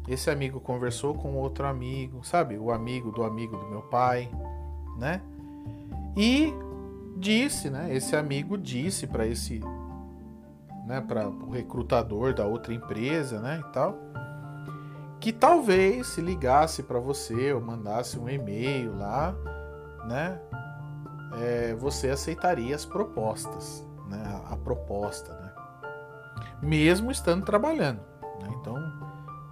esse 0.08 0.30
amigo 0.30 0.60
conversou 0.60 1.14
com 1.14 1.36
outro 1.36 1.66
amigo, 1.66 2.24
sabe? 2.24 2.58
O 2.58 2.72
amigo 2.72 3.12
do 3.12 3.24
amigo 3.24 3.58
do 3.58 3.66
meu 3.68 3.82
pai, 3.82 4.30
né? 4.98 5.22
E 6.16 6.54
disse, 7.22 7.70
né? 7.70 7.94
Esse 7.94 8.16
amigo 8.16 8.58
disse 8.58 9.06
para 9.06 9.26
esse, 9.26 9.62
né? 10.86 11.00
Para 11.00 11.30
o 11.30 11.52
recrutador 11.52 12.34
da 12.34 12.46
outra 12.46 12.74
empresa, 12.74 13.40
né? 13.40 13.62
E 13.66 13.72
tal, 13.72 13.98
que 15.22 15.32
talvez 15.32 16.08
se 16.08 16.20
ligasse 16.20 16.82
para 16.82 17.00
você 17.00 17.54
ou 17.54 17.62
mandasse 17.62 18.18
um 18.18 18.28
e-mail 18.28 18.98
lá, 18.98 19.36
né? 20.08 20.42
É, 21.40 21.76
você 21.76 22.10
aceitaria 22.10 22.76
as 22.76 22.86
propostas, 22.86 23.88
né? 24.08 24.42
A, 24.50 24.58
proposta, 24.58 25.32
né? 25.34 25.54
Mesmo 26.62 27.12
estando 27.12 27.46
trabalhando, 27.46 28.02
né? 28.42 28.50
Então, 28.60 28.76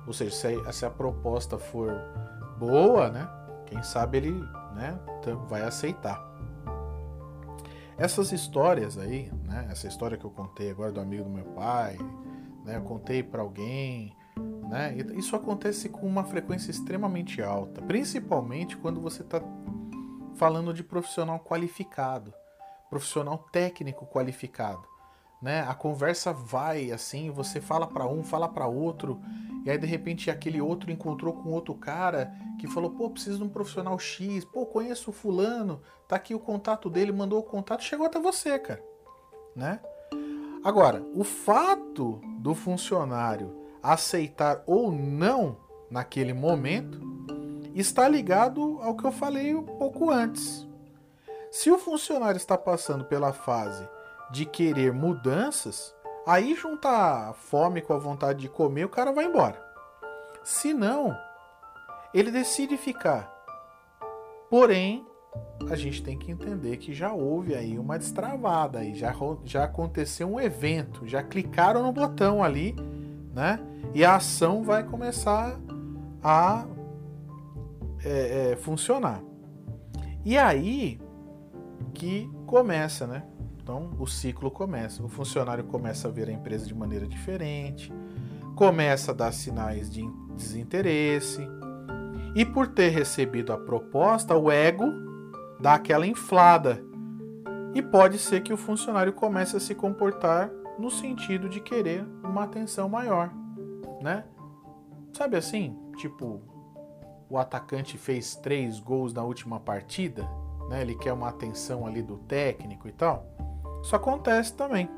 ou 0.07 0.11
seja, 0.11 0.35
se 0.35 0.47
a, 0.47 0.71
se 0.71 0.85
a 0.85 0.89
proposta 0.89 1.57
for 1.59 1.93
boa, 2.57 3.09
né? 3.09 3.29
Quem 3.67 3.83
sabe 3.83 4.17
ele, 4.17 4.31
né? 4.73 4.99
Vai 5.47 5.61
aceitar. 5.61 6.28
Essas 7.99 8.31
histórias 8.31 8.97
aí, 8.97 9.29
né? 9.43 9.67
Essa 9.69 9.85
história 9.85 10.17
que 10.17 10.23
eu 10.23 10.31
contei 10.31 10.71
agora 10.71 10.89
do 10.89 11.01
amigo 11.01 11.25
do 11.25 11.29
meu 11.29 11.43
pai, 11.43 11.97
né? 12.63 12.77
Eu 12.77 12.83
contei 12.83 13.21
para 13.21 13.41
alguém, 13.41 14.15
né? 14.69 14.95
Isso 15.17 15.35
acontece 15.35 15.89
com 15.89 16.07
uma 16.07 16.23
frequência 16.23 16.71
extremamente 16.71 17.41
alta, 17.41 17.81
principalmente 17.81 18.77
quando 18.77 19.01
você 19.01 19.21
está 19.21 19.41
falando 20.35 20.73
de 20.73 20.81
profissional 20.81 21.41
qualificado, 21.41 22.33
profissional 22.89 23.37
técnico 23.51 24.05
qualificado, 24.05 24.87
né? 25.41 25.65
A 25.67 25.75
conversa 25.75 26.31
vai 26.31 26.93
assim, 26.93 27.29
você 27.29 27.59
fala 27.59 27.85
para 27.85 28.07
um, 28.07 28.23
fala 28.23 28.47
para 28.47 28.65
outro, 28.65 29.19
e 29.65 29.69
aí 29.69 29.77
de 29.77 29.85
repente 29.85 30.31
aquele 30.31 30.61
outro 30.61 30.91
encontrou 30.91 31.33
com 31.33 31.49
outro 31.49 31.73
cara 31.73 32.31
que 32.59 32.67
falou: 32.67 32.91
"Pô, 32.91 33.09
preciso 33.09 33.39
de 33.39 33.43
um 33.43 33.49
profissional 33.49 33.97
X, 33.99 34.45
pô, 34.45 34.65
conheço 34.65 35.09
o 35.09 35.13
fulano, 35.13 35.81
tá 36.07 36.15
aqui 36.15 36.33
o 36.33 36.39
contato 36.39 36.89
dele, 36.89 37.11
mandou 37.11 37.39
o 37.39 37.43
contato, 37.43 37.83
chegou 37.83 38.05
até 38.05 38.19
você, 38.19 38.57
cara", 38.59 38.83
né? 39.55 39.79
Agora, 40.63 41.03
o 41.15 41.23
fato 41.23 42.19
do 42.39 42.53
funcionário 42.53 43.55
aceitar 43.81 44.61
ou 44.67 44.91
não 44.91 45.57
naquele 45.89 46.33
momento 46.33 46.99
está 47.73 48.07
ligado 48.07 48.77
ao 48.81 48.95
que 48.95 49.05
eu 49.05 49.11
falei 49.11 49.55
um 49.55 49.63
pouco 49.63 50.09
antes. 50.09 50.67
Se 51.51 51.71
o 51.71 51.79
funcionário 51.79 52.37
está 52.37 52.57
passando 52.57 53.05
pela 53.05 53.33
fase 53.33 53.87
de 54.31 54.45
querer 54.45 54.93
mudanças, 54.93 55.95
aí 56.29 56.55
juntar 56.55 57.33
fome 57.33 57.81
com 57.81 57.93
a 57.93 57.97
vontade 57.97 58.39
de 58.39 58.49
comer, 58.49 58.85
o 58.85 58.89
cara 58.89 59.11
vai 59.11 59.25
embora. 59.25 59.59
Se 60.43 60.73
não, 60.73 61.17
ele 62.13 62.29
decide 62.29 62.77
ficar. 62.77 63.35
Porém, 64.47 65.05
a 65.69 65.75
gente 65.75 66.03
tem 66.03 66.17
que 66.17 66.31
entender 66.31 66.77
que 66.77 66.93
já 66.93 67.11
houve 67.11 67.55
aí 67.55 67.79
uma 67.79 67.97
destravada, 67.97 68.79
aí 68.79 68.93
já, 68.93 69.13
já 69.43 69.63
aconteceu 69.63 70.31
um 70.31 70.39
evento, 70.39 71.07
já 71.07 71.23
clicaram 71.23 71.81
no 71.81 71.91
botão 71.91 72.43
ali, 72.43 72.75
né? 73.33 73.59
E 73.93 74.05
a 74.05 74.15
ação 74.15 74.63
vai 74.63 74.83
começar 74.83 75.59
a 76.23 76.65
é, 78.03 78.51
é, 78.51 78.55
funcionar. 78.55 79.21
E 80.23 80.37
aí 80.37 81.01
que 81.93 82.29
começa, 82.45 83.07
né? 83.07 83.23
Então 83.69 83.91
o 83.99 84.07
ciclo 84.07 84.49
começa. 84.49 85.03
O 85.03 85.07
funcionário 85.07 85.63
começa 85.63 86.07
a 86.07 86.11
ver 86.11 86.27
a 86.27 86.31
empresa 86.31 86.65
de 86.65 86.73
maneira 86.73 87.07
diferente, 87.07 87.93
começa 88.55 89.11
a 89.11 89.13
dar 89.13 89.31
sinais 89.31 89.91
de 89.91 90.03
desinteresse. 90.35 91.47
E 92.35 92.43
por 92.43 92.65
ter 92.65 92.89
recebido 92.89 93.53
a 93.53 93.57
proposta, 93.59 94.35
o 94.35 94.49
ego 94.49 94.85
dá 95.59 95.75
aquela 95.75 96.07
inflada. 96.07 96.83
E 97.75 97.79
pode 97.79 98.17
ser 98.17 98.41
que 98.41 98.51
o 98.51 98.57
funcionário 98.57 99.13
comece 99.13 99.55
a 99.55 99.59
se 99.59 99.75
comportar 99.75 100.49
no 100.79 100.89
sentido 100.89 101.47
de 101.47 101.59
querer 101.59 102.03
uma 102.23 102.45
atenção 102.45 102.89
maior, 102.89 103.31
né? 104.01 104.25
Sabe 105.13 105.37
assim, 105.37 105.77
tipo, 105.95 106.41
o 107.29 107.37
atacante 107.37 107.99
fez 107.99 108.35
três 108.35 108.79
gols 108.79 109.13
na 109.13 109.21
última 109.21 109.59
partida, 109.59 110.27
né? 110.67 110.81
Ele 110.81 110.95
quer 110.95 111.13
uma 111.13 111.29
atenção 111.29 111.85
ali 111.85 112.01
do 112.01 112.17
técnico 112.17 112.87
e 112.87 112.91
tal. 112.91 113.27
Isso 113.81 113.95
acontece 113.95 114.53
também. 114.53 114.89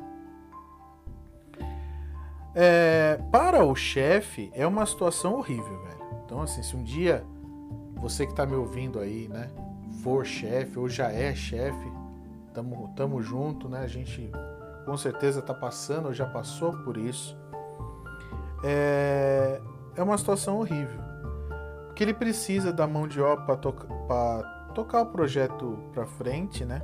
É, 2.54 3.18
para 3.32 3.64
o 3.64 3.76
chefe 3.76 4.52
é 4.54 4.68
uma 4.68 4.86
situação 4.86 5.36
horrível, 5.36 5.80
velho. 5.84 6.02
Então, 6.26 6.42
assim, 6.42 6.62
se 6.62 6.76
um 6.76 6.84
dia 6.84 7.24
você 7.96 8.26
que 8.26 8.34
está 8.34 8.46
me 8.46 8.56
ouvindo 8.56 9.00
aí, 9.00 9.28
né, 9.28 9.50
for 10.04 10.26
chefe 10.26 10.80
ou 10.80 10.90
já 10.90 11.12
é 11.12 11.36
chefe, 11.36 11.92
tamo, 12.54 12.92
tamo 12.96 13.22
junto, 13.22 13.70
né? 13.70 13.82
A 13.82 13.88
gente 13.88 14.32
com 14.86 14.98
certeza 14.98 15.40
está 15.40 15.54
passando 15.54 16.08
ou 16.08 16.14
já 16.14 16.26
passou 16.26 16.74
por 16.84 16.98
isso. 16.98 17.38
É, 18.64 19.62
é 19.96 20.04
uma 20.04 20.18
situação 20.18 20.60
horrível. 20.60 21.00
Porque 21.88 22.04
ele 22.04 22.14
precisa 22.14 22.74
da 22.74 22.88
mão 22.88 23.08
de 23.08 23.22
obra 23.22 23.46
para 23.46 23.58
to 23.58 23.76
tocar 24.74 25.02
o 25.02 25.06
projeto 25.08 25.78
para 25.94 26.06
frente, 26.06 26.64
né? 26.64 26.82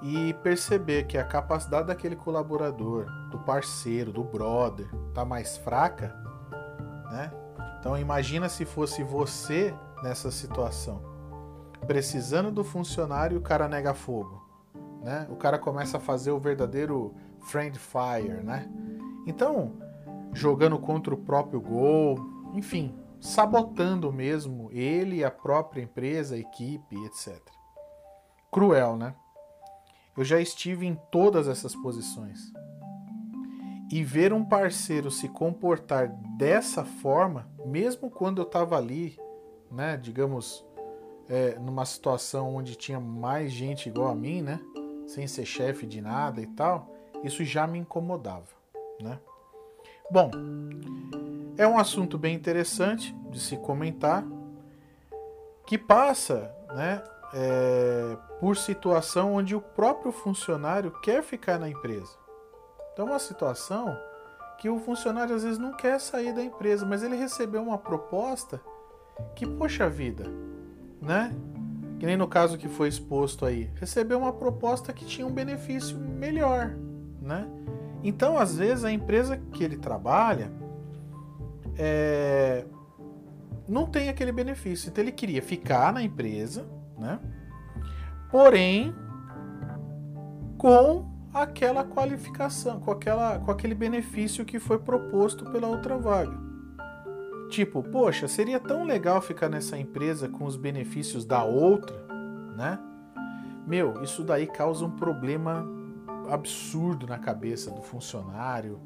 E 0.00 0.32
perceber 0.34 1.06
que 1.06 1.18
a 1.18 1.24
capacidade 1.24 1.88
daquele 1.88 2.14
colaborador, 2.14 3.06
do 3.30 3.38
parceiro, 3.38 4.12
do 4.12 4.22
brother, 4.22 4.88
tá 5.12 5.24
mais 5.24 5.56
fraca, 5.56 6.14
né? 7.10 7.32
Então 7.80 7.98
imagina 7.98 8.48
se 8.48 8.64
fosse 8.64 9.02
você 9.02 9.74
nessa 10.02 10.30
situação 10.30 11.18
precisando 11.86 12.50
do 12.50 12.64
funcionário 12.64 13.36
e 13.36 13.38
o 13.38 13.42
cara 13.42 13.68
nega 13.68 13.94
fogo. 13.94 14.42
Né? 15.02 15.26
O 15.30 15.36
cara 15.36 15.58
começa 15.58 15.96
a 15.98 16.00
fazer 16.00 16.30
o 16.30 16.38
verdadeiro 16.38 17.14
friend 17.40 17.78
fire, 17.78 18.42
né? 18.42 18.68
Então, 19.26 19.72
jogando 20.32 20.78
contra 20.78 21.14
o 21.14 21.18
próprio 21.18 21.60
gol, 21.60 22.18
enfim, 22.52 22.94
sabotando 23.20 24.12
mesmo 24.12 24.70
ele, 24.72 25.24
a 25.24 25.30
própria 25.30 25.82
empresa, 25.82 26.34
a 26.34 26.38
equipe, 26.38 26.96
etc. 27.06 27.40
Cruel, 28.50 28.96
né? 28.96 29.14
Eu 30.18 30.24
já 30.24 30.40
estive 30.40 30.84
em 30.84 30.96
todas 31.12 31.46
essas 31.46 31.76
posições. 31.76 32.52
E 33.88 34.02
ver 34.02 34.32
um 34.32 34.44
parceiro 34.44 35.12
se 35.12 35.28
comportar 35.28 36.08
dessa 36.36 36.84
forma, 36.84 37.48
mesmo 37.64 38.10
quando 38.10 38.42
eu 38.42 38.44
estava 38.44 38.76
ali, 38.76 39.16
né, 39.70 39.96
digamos, 39.96 40.66
é, 41.28 41.56
numa 41.60 41.84
situação 41.84 42.56
onde 42.56 42.74
tinha 42.74 42.98
mais 42.98 43.52
gente 43.52 43.88
igual 43.88 44.08
a 44.08 44.14
mim, 44.14 44.42
né? 44.42 44.60
Sem 45.06 45.28
ser 45.28 45.46
chefe 45.46 45.86
de 45.86 46.00
nada 46.00 46.40
e 46.40 46.48
tal, 46.48 46.92
isso 47.22 47.44
já 47.44 47.64
me 47.64 47.78
incomodava, 47.78 48.48
né? 49.00 49.20
Bom, 50.10 50.32
é 51.56 51.64
um 51.64 51.78
assunto 51.78 52.18
bem 52.18 52.34
interessante 52.34 53.14
de 53.30 53.38
se 53.38 53.56
comentar, 53.56 54.26
que 55.64 55.78
passa, 55.78 56.52
né? 56.74 57.04
É, 57.32 58.16
por 58.40 58.56
situação 58.56 59.34
onde 59.34 59.54
o 59.54 59.60
próprio 59.60 60.10
funcionário 60.10 60.90
quer 61.02 61.22
ficar 61.22 61.58
na 61.58 61.68
empresa. 61.68 62.16
Então, 62.92 63.06
é 63.06 63.10
uma 63.10 63.18
situação 63.18 63.96
que 64.58 64.68
o 64.68 64.78
funcionário 64.80 65.34
às 65.34 65.44
vezes 65.44 65.58
não 65.58 65.72
quer 65.72 66.00
sair 66.00 66.34
da 66.34 66.42
empresa, 66.42 66.84
mas 66.84 67.02
ele 67.02 67.16
recebeu 67.16 67.62
uma 67.62 67.78
proposta 67.78 68.60
que, 69.34 69.46
poxa 69.46 69.88
vida, 69.88 70.24
né? 71.00 71.34
Que 71.98 72.06
nem 72.06 72.16
no 72.16 72.26
caso 72.26 72.58
que 72.58 72.68
foi 72.68 72.88
exposto 72.88 73.44
aí, 73.44 73.70
recebeu 73.76 74.18
uma 74.18 74.32
proposta 74.32 74.92
que 74.92 75.04
tinha 75.04 75.26
um 75.26 75.30
benefício 75.30 75.96
melhor, 75.98 76.76
né? 77.20 77.48
Então, 78.02 78.38
às 78.38 78.56
vezes, 78.56 78.84
a 78.84 78.92
empresa 78.92 79.36
que 79.52 79.62
ele 79.62 79.76
trabalha 79.76 80.50
é, 81.76 82.64
não 83.68 83.86
tem 83.86 84.08
aquele 84.08 84.32
benefício. 84.32 84.88
Então, 84.88 85.02
ele 85.02 85.12
queria 85.12 85.42
ficar 85.42 85.92
na 85.92 86.02
empresa, 86.02 86.66
né? 86.98 87.18
Porém, 88.30 88.94
com 90.56 91.08
aquela 91.32 91.84
qualificação, 91.84 92.80
com, 92.80 92.90
aquela, 92.90 93.38
com 93.38 93.50
aquele 93.50 93.74
benefício 93.74 94.44
que 94.44 94.58
foi 94.58 94.78
proposto 94.78 95.44
pela 95.50 95.68
outra 95.68 95.96
vaga. 95.96 96.36
Tipo, 97.50 97.82
poxa, 97.82 98.28
seria 98.28 98.60
tão 98.60 98.84
legal 98.84 99.22
ficar 99.22 99.48
nessa 99.48 99.78
empresa 99.78 100.28
com 100.28 100.44
os 100.44 100.56
benefícios 100.56 101.24
da 101.24 101.42
outra, 101.44 101.96
né? 102.56 102.78
Meu, 103.66 104.02
isso 104.02 104.22
daí 104.22 104.46
causa 104.46 104.84
um 104.84 104.90
problema 104.90 105.66
absurdo 106.30 107.06
na 107.06 107.18
cabeça 107.18 107.70
do 107.70 107.80
funcionário, 107.80 108.80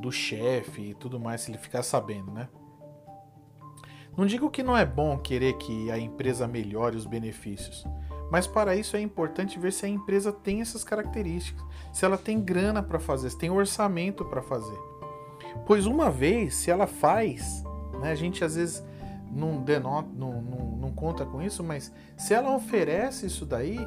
do 0.00 0.10
chefe 0.10 0.90
e 0.90 0.94
tudo 0.94 1.20
mais, 1.20 1.42
se 1.42 1.50
ele 1.50 1.58
ficar 1.58 1.82
sabendo, 1.82 2.32
né? 2.32 2.48
Não 4.16 4.26
digo 4.26 4.50
que 4.50 4.62
não 4.62 4.76
é 4.76 4.84
bom 4.84 5.16
querer 5.18 5.54
que 5.54 5.90
a 5.90 5.98
empresa 5.98 6.46
melhore 6.46 6.96
os 6.96 7.06
benefícios, 7.06 7.86
mas 8.30 8.46
para 8.46 8.76
isso 8.76 8.96
é 8.96 9.00
importante 9.00 9.58
ver 9.58 9.72
se 9.72 9.86
a 9.86 9.88
empresa 9.88 10.32
tem 10.32 10.60
essas 10.60 10.84
características, 10.84 11.64
se 11.92 12.04
ela 12.04 12.18
tem 12.18 12.40
grana 12.40 12.82
para 12.82 12.98
fazer, 12.98 13.30
se 13.30 13.38
tem 13.38 13.50
orçamento 13.50 14.24
para 14.24 14.42
fazer. 14.42 14.78
Pois 15.66 15.86
uma 15.86 16.10
vez, 16.10 16.54
se 16.54 16.70
ela 16.70 16.86
faz, 16.86 17.64
né? 18.00 18.12
A 18.12 18.14
gente 18.14 18.44
às 18.44 18.56
vezes 18.56 18.84
não, 19.30 19.62
denota, 19.62 20.08
não, 20.14 20.42
não, 20.42 20.76
não 20.76 20.92
conta 20.92 21.24
com 21.24 21.40
isso, 21.40 21.62
mas 21.62 21.92
se 22.16 22.34
ela 22.34 22.54
oferece 22.54 23.26
isso 23.26 23.46
daí 23.46 23.78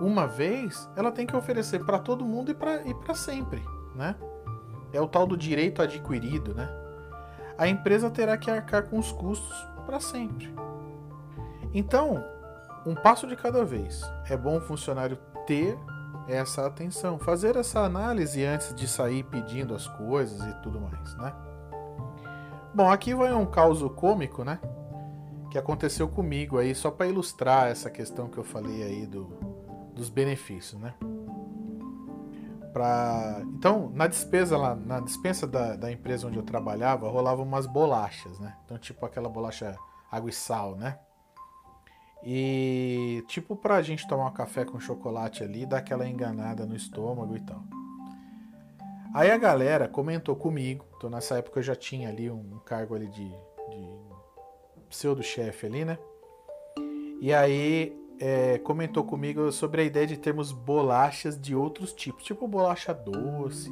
uma 0.00 0.26
vez, 0.26 0.88
ela 0.96 1.12
tem 1.12 1.26
que 1.26 1.36
oferecer 1.36 1.84
para 1.84 1.98
todo 1.98 2.24
mundo 2.24 2.50
e 2.50 2.54
para 2.54 3.14
sempre. 3.14 3.62
Né? 3.94 4.14
É 4.92 5.00
o 5.00 5.06
tal 5.06 5.26
do 5.26 5.36
direito 5.36 5.82
adquirido. 5.82 6.54
Né? 6.54 6.68
A 7.56 7.68
empresa 7.68 8.10
terá 8.10 8.36
que 8.36 8.50
arcar 8.50 8.84
com 8.84 8.98
os 8.98 9.12
custos 9.12 9.68
para 9.86 10.00
sempre. 10.00 10.52
Então, 11.72 12.24
um 12.86 12.94
passo 12.94 13.26
de 13.26 13.36
cada 13.36 13.64
vez. 13.64 14.02
É 14.28 14.36
bom 14.36 14.58
o 14.58 14.60
funcionário 14.60 15.16
ter 15.46 15.78
essa 16.28 16.66
atenção, 16.66 17.18
fazer 17.18 17.56
essa 17.56 17.80
análise 17.80 18.44
antes 18.44 18.74
de 18.74 18.88
sair 18.88 19.24
pedindo 19.24 19.74
as 19.74 19.86
coisas 19.86 20.40
e 20.40 20.54
tudo 20.62 20.80
mais, 20.80 21.14
né? 21.16 21.34
Bom, 22.74 22.90
aqui 22.90 23.14
vai 23.14 23.32
um 23.32 23.46
caso 23.46 23.88
cômico, 23.90 24.42
né? 24.42 24.58
Que 25.50 25.58
aconteceu 25.58 26.08
comigo 26.08 26.58
aí, 26.58 26.74
só 26.74 26.90
para 26.90 27.06
ilustrar 27.06 27.68
essa 27.68 27.90
questão 27.90 28.28
que 28.28 28.38
eu 28.38 28.44
falei 28.44 28.82
aí 28.82 29.06
do, 29.06 29.26
dos 29.94 30.08
benefícios, 30.08 30.80
né? 30.80 30.94
Então, 33.54 33.90
na 33.94 34.06
despesa 34.06 34.56
lá, 34.56 34.74
na 34.74 35.00
dispensa 35.00 35.46
da, 35.46 35.76
da 35.76 35.92
empresa 35.92 36.26
onde 36.26 36.36
eu 36.36 36.42
trabalhava, 36.42 37.08
rolava 37.08 37.42
umas 37.42 37.66
bolachas, 37.66 38.38
né? 38.40 38.56
Então, 38.64 38.76
tipo 38.78 39.06
aquela 39.06 39.28
bolacha 39.28 39.76
água 40.10 40.30
e 40.30 40.32
sal, 40.32 40.74
né? 40.74 40.98
E 42.22 43.22
tipo 43.28 43.54
pra 43.54 43.82
gente 43.82 44.08
tomar 44.08 44.26
um 44.26 44.32
café 44.32 44.64
com 44.64 44.80
chocolate 44.80 45.44
ali, 45.44 45.66
dar 45.66 45.78
aquela 45.78 46.08
enganada 46.08 46.64
no 46.64 46.74
estômago 46.74 47.36
e 47.36 47.40
tal. 47.40 47.62
Aí 49.14 49.30
a 49.30 49.36
galera 49.36 49.86
comentou 49.86 50.34
comigo, 50.34 50.84
então 50.96 51.08
nessa 51.08 51.38
época 51.38 51.60
eu 51.60 51.62
já 51.62 51.76
tinha 51.76 52.08
ali 52.08 52.30
um 52.30 52.58
cargo 52.64 52.96
ali 52.96 53.06
de, 53.08 53.28
de 53.28 53.88
pseudo-chefe 54.88 55.66
ali, 55.66 55.84
né? 55.84 55.98
E 57.20 57.32
aí 57.32 58.03
é, 58.20 58.58
comentou 58.58 59.04
comigo 59.04 59.50
sobre 59.50 59.82
a 59.82 59.84
ideia 59.84 60.06
de 60.06 60.16
termos 60.16 60.52
bolachas 60.52 61.40
de 61.40 61.54
outros 61.54 61.92
tipos, 61.92 62.24
tipo 62.24 62.46
bolacha 62.46 62.94
doce, 62.94 63.70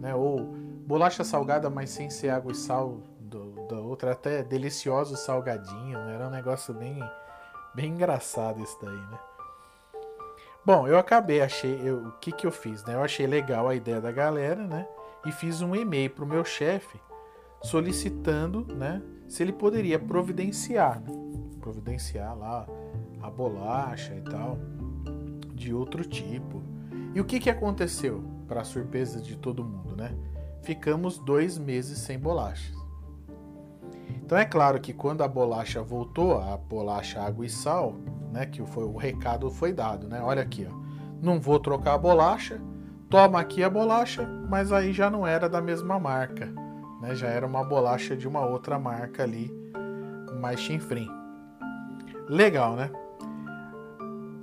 né? 0.00 0.14
Ou 0.14 0.38
bolacha 0.86 1.24
salgada, 1.24 1.70
mas 1.70 1.90
sem 1.90 2.10
ser 2.10 2.30
água 2.30 2.52
e 2.52 2.54
sal 2.54 3.00
do, 3.20 3.66
da 3.68 3.80
outra, 3.80 4.12
até 4.12 4.42
delicioso 4.42 5.16
salgadinho, 5.16 5.98
né? 6.04 6.14
Era 6.14 6.28
um 6.28 6.30
negócio 6.30 6.74
bem, 6.74 6.98
bem 7.74 7.92
engraçado 7.92 8.62
isso 8.62 8.78
daí, 8.82 8.92
né? 8.92 9.18
Bom, 10.64 10.86
eu 10.86 10.98
acabei, 10.98 11.40
achei, 11.40 11.80
eu, 11.82 12.08
o 12.08 12.12
que 12.12 12.32
que 12.32 12.46
eu 12.46 12.50
fiz, 12.50 12.84
né? 12.84 12.94
Eu 12.94 13.02
achei 13.02 13.26
legal 13.26 13.68
a 13.68 13.74
ideia 13.74 14.00
da 14.00 14.12
galera, 14.12 14.66
né? 14.66 14.86
E 15.24 15.32
fiz 15.32 15.62
um 15.62 15.74
e-mail 15.74 16.10
pro 16.10 16.26
meu 16.26 16.44
chefe 16.44 17.00
solicitando, 17.62 18.66
né? 18.74 19.02
Se 19.28 19.42
ele 19.42 19.52
poderia 19.52 19.98
providenciar, 19.98 21.00
né? 21.00 21.12
providenciar 21.60 22.36
lá 22.36 22.66
a 23.28 23.30
bolacha 23.30 24.14
e 24.14 24.22
tal, 24.22 24.58
de 25.54 25.72
outro 25.72 26.04
tipo. 26.04 26.62
E 27.14 27.20
o 27.20 27.24
que 27.24 27.38
que 27.38 27.50
aconteceu? 27.50 28.24
Para 28.46 28.64
surpresa 28.64 29.20
de 29.20 29.36
todo 29.36 29.64
mundo, 29.64 29.94
né? 29.96 30.14
Ficamos 30.62 31.18
dois 31.18 31.58
meses 31.58 31.98
sem 31.98 32.18
bolachas. 32.18 32.76
Então 34.22 34.36
é 34.36 34.44
claro 34.44 34.80
que 34.80 34.92
quando 34.92 35.22
a 35.22 35.28
bolacha 35.28 35.82
voltou, 35.82 36.40
a 36.40 36.56
bolacha 36.56 37.20
água 37.20 37.46
e 37.46 37.48
sal, 37.48 37.94
né, 38.32 38.44
que 38.46 38.64
foi 38.66 38.84
o 38.84 38.96
recado 38.96 39.50
foi 39.50 39.72
dado, 39.72 40.06
né? 40.08 40.20
Olha 40.22 40.42
aqui, 40.42 40.66
ó. 40.70 40.74
Não 41.22 41.40
vou 41.40 41.58
trocar 41.58 41.94
a 41.94 41.98
bolacha, 41.98 42.60
toma 43.08 43.40
aqui 43.40 43.62
a 43.62 43.70
bolacha, 43.70 44.26
mas 44.48 44.70
aí 44.72 44.92
já 44.92 45.10
não 45.10 45.26
era 45.26 45.48
da 45.48 45.60
mesma 45.60 45.98
marca, 45.98 46.46
né? 47.00 47.14
Já 47.14 47.28
era 47.28 47.46
uma 47.46 47.64
bolacha 47.64 48.16
de 48.16 48.28
uma 48.28 48.44
outra 48.44 48.78
marca 48.78 49.22
ali, 49.22 49.50
mais 50.40 50.60
chinfrim. 50.60 51.08
Legal, 52.28 52.76
né? 52.76 52.90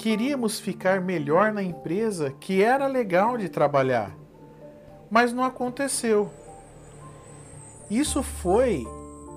Queríamos 0.05 0.59
ficar 0.59 1.01
melhor 1.01 1.51
na 1.51 1.63
empresa, 1.63 2.29
que 2.29 2.61
era 2.61 2.85
legal 2.85 3.39
de 3.39 3.49
trabalhar, 3.49 4.15
mas 5.09 5.33
não 5.33 5.43
aconteceu. 5.43 6.29
Isso 7.89 8.21
foi 8.21 8.85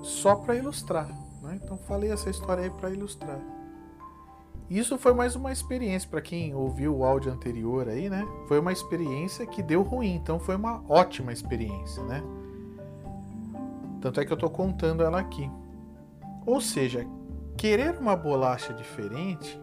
só 0.03 0.35
para 0.35 0.53
ilustrar, 0.53 1.07
né? 1.41 1.59
Então 1.59 1.75
falei 1.75 2.11
essa 2.11 2.29
história 2.29 2.65
aí 2.65 2.69
para 2.69 2.91
ilustrar. 2.91 3.39
Isso 4.69 4.95
foi 4.99 5.11
mais 5.11 5.35
uma 5.35 5.51
experiência 5.51 6.07
para 6.07 6.21
quem 6.21 6.53
ouviu 6.53 6.97
o 6.97 7.03
áudio 7.03 7.33
anterior 7.33 7.89
aí, 7.89 8.07
né? 8.07 8.23
Foi 8.47 8.59
uma 8.59 8.71
experiência 8.71 9.47
que 9.47 9.63
deu 9.63 9.81
ruim, 9.81 10.13
então 10.13 10.39
foi 10.39 10.55
uma 10.55 10.83
ótima 10.87 11.33
experiência, 11.33 12.03
né? 12.03 12.21
Tanto 13.99 14.21
é 14.21 14.23
que 14.23 14.31
eu 14.31 14.37
tô 14.37 14.51
contando 14.51 15.01
ela 15.01 15.19
aqui. 15.19 15.49
Ou 16.45 16.61
seja, 16.61 17.07
querer 17.57 17.97
uma 17.97 18.15
bolacha 18.15 18.71
diferente, 18.71 19.59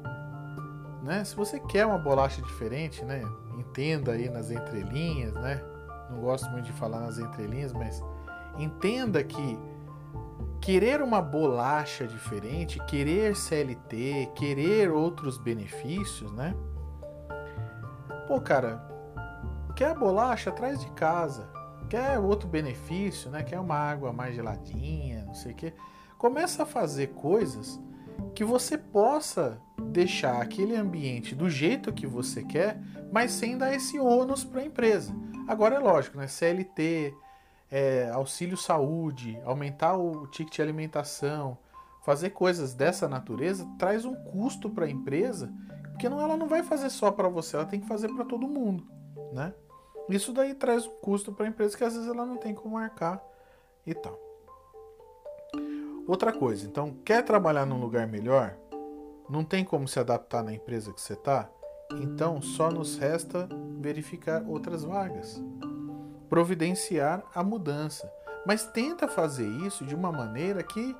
né? 1.06 1.24
Se 1.24 1.34
você 1.34 1.58
quer 1.60 1.86
uma 1.86 1.96
bolacha 1.96 2.42
diferente, 2.42 3.04
né? 3.04 3.22
Entenda 3.56 4.12
aí 4.12 4.28
nas 4.28 4.50
entrelinhas, 4.50 5.32
né? 5.34 5.62
Não 6.10 6.20
gosto 6.20 6.50
muito 6.50 6.66
de 6.66 6.72
falar 6.72 7.00
nas 7.00 7.18
entrelinhas, 7.18 7.72
mas 7.72 8.02
entenda 8.58 9.22
que 9.24 9.58
querer 10.60 11.00
uma 11.00 11.22
bolacha 11.22 12.06
diferente, 12.06 12.84
querer 12.86 13.36
CLT, 13.36 14.32
querer 14.34 14.90
outros 14.90 15.38
benefícios, 15.38 16.30
né? 16.32 16.54
Pô, 18.26 18.40
cara, 18.40 18.84
quer 19.74 19.90
a 19.90 19.94
bolacha, 19.94 20.50
traz 20.50 20.80
de 20.80 20.90
casa. 20.90 21.48
Quer 21.88 22.18
outro 22.18 22.48
benefício, 22.48 23.30
né? 23.30 23.44
Quer 23.44 23.60
uma 23.60 23.76
água 23.76 24.12
mais 24.12 24.34
geladinha, 24.34 25.24
não 25.24 25.34
sei 25.34 25.52
o 25.52 25.54
quê. 25.54 25.72
Começa 26.18 26.64
a 26.64 26.66
fazer 26.66 27.08
coisas 27.08 27.80
que 28.34 28.44
você 28.44 28.76
possa 28.76 29.60
deixar 29.96 30.42
aquele 30.42 30.76
ambiente 30.76 31.34
do 31.34 31.48
jeito 31.48 31.90
que 31.90 32.06
você 32.06 32.44
quer, 32.44 32.78
mas 33.10 33.32
sem 33.32 33.56
dar 33.56 33.74
esse 33.74 33.98
ônus 33.98 34.44
para 34.44 34.60
a 34.60 34.64
empresa. 34.64 35.10
Agora 35.48 35.76
é 35.76 35.78
lógico, 35.78 36.18
né? 36.18 36.26
CLT, 36.26 37.14
é, 37.70 38.10
auxílio 38.12 38.58
saúde, 38.58 39.40
aumentar 39.42 39.96
o 39.96 40.26
ticket 40.26 40.56
de 40.56 40.60
alimentação, 40.60 41.56
fazer 42.04 42.28
coisas 42.30 42.74
dessa 42.74 43.08
natureza 43.08 43.66
traz 43.78 44.04
um 44.04 44.14
custo 44.14 44.68
para 44.68 44.84
a 44.84 44.90
empresa, 44.90 45.50
porque 45.92 46.10
não, 46.10 46.20
ela 46.20 46.36
não 46.36 46.46
vai 46.46 46.62
fazer 46.62 46.90
só 46.90 47.10
para 47.10 47.30
você, 47.30 47.56
ela 47.56 47.64
tem 47.64 47.80
que 47.80 47.88
fazer 47.88 48.12
para 48.12 48.26
todo 48.26 48.46
mundo, 48.46 48.86
né? 49.32 49.54
Isso 50.10 50.30
daí 50.30 50.52
traz 50.52 50.86
um 50.86 50.94
custo 51.00 51.32
para 51.32 51.46
a 51.46 51.48
empresa 51.48 51.74
que 51.74 51.82
às 51.82 51.94
vezes 51.94 52.06
ela 52.06 52.26
não 52.26 52.36
tem 52.36 52.54
como 52.54 52.74
marcar 52.74 53.24
e 53.86 53.94
tal. 53.94 54.20
Outra 56.06 56.34
coisa, 56.34 56.66
então, 56.66 56.98
quer 57.02 57.24
trabalhar 57.24 57.64
num 57.64 57.80
lugar 57.80 58.06
melhor? 58.06 58.58
Não 59.28 59.44
tem 59.44 59.64
como 59.64 59.88
se 59.88 59.98
adaptar 59.98 60.42
na 60.42 60.52
empresa 60.52 60.92
que 60.92 61.00
você 61.00 61.14
está? 61.14 61.48
Então, 61.92 62.40
só 62.42 62.70
nos 62.70 62.96
resta 62.96 63.48
verificar 63.80 64.42
outras 64.46 64.84
vagas 64.84 65.40
providenciar 66.28 67.22
a 67.34 67.42
mudança. 67.42 68.10
Mas 68.44 68.66
tenta 68.66 69.08
fazer 69.08 69.46
isso 69.66 69.84
de 69.84 69.94
uma 69.94 70.12
maneira 70.12 70.62
que, 70.62 70.96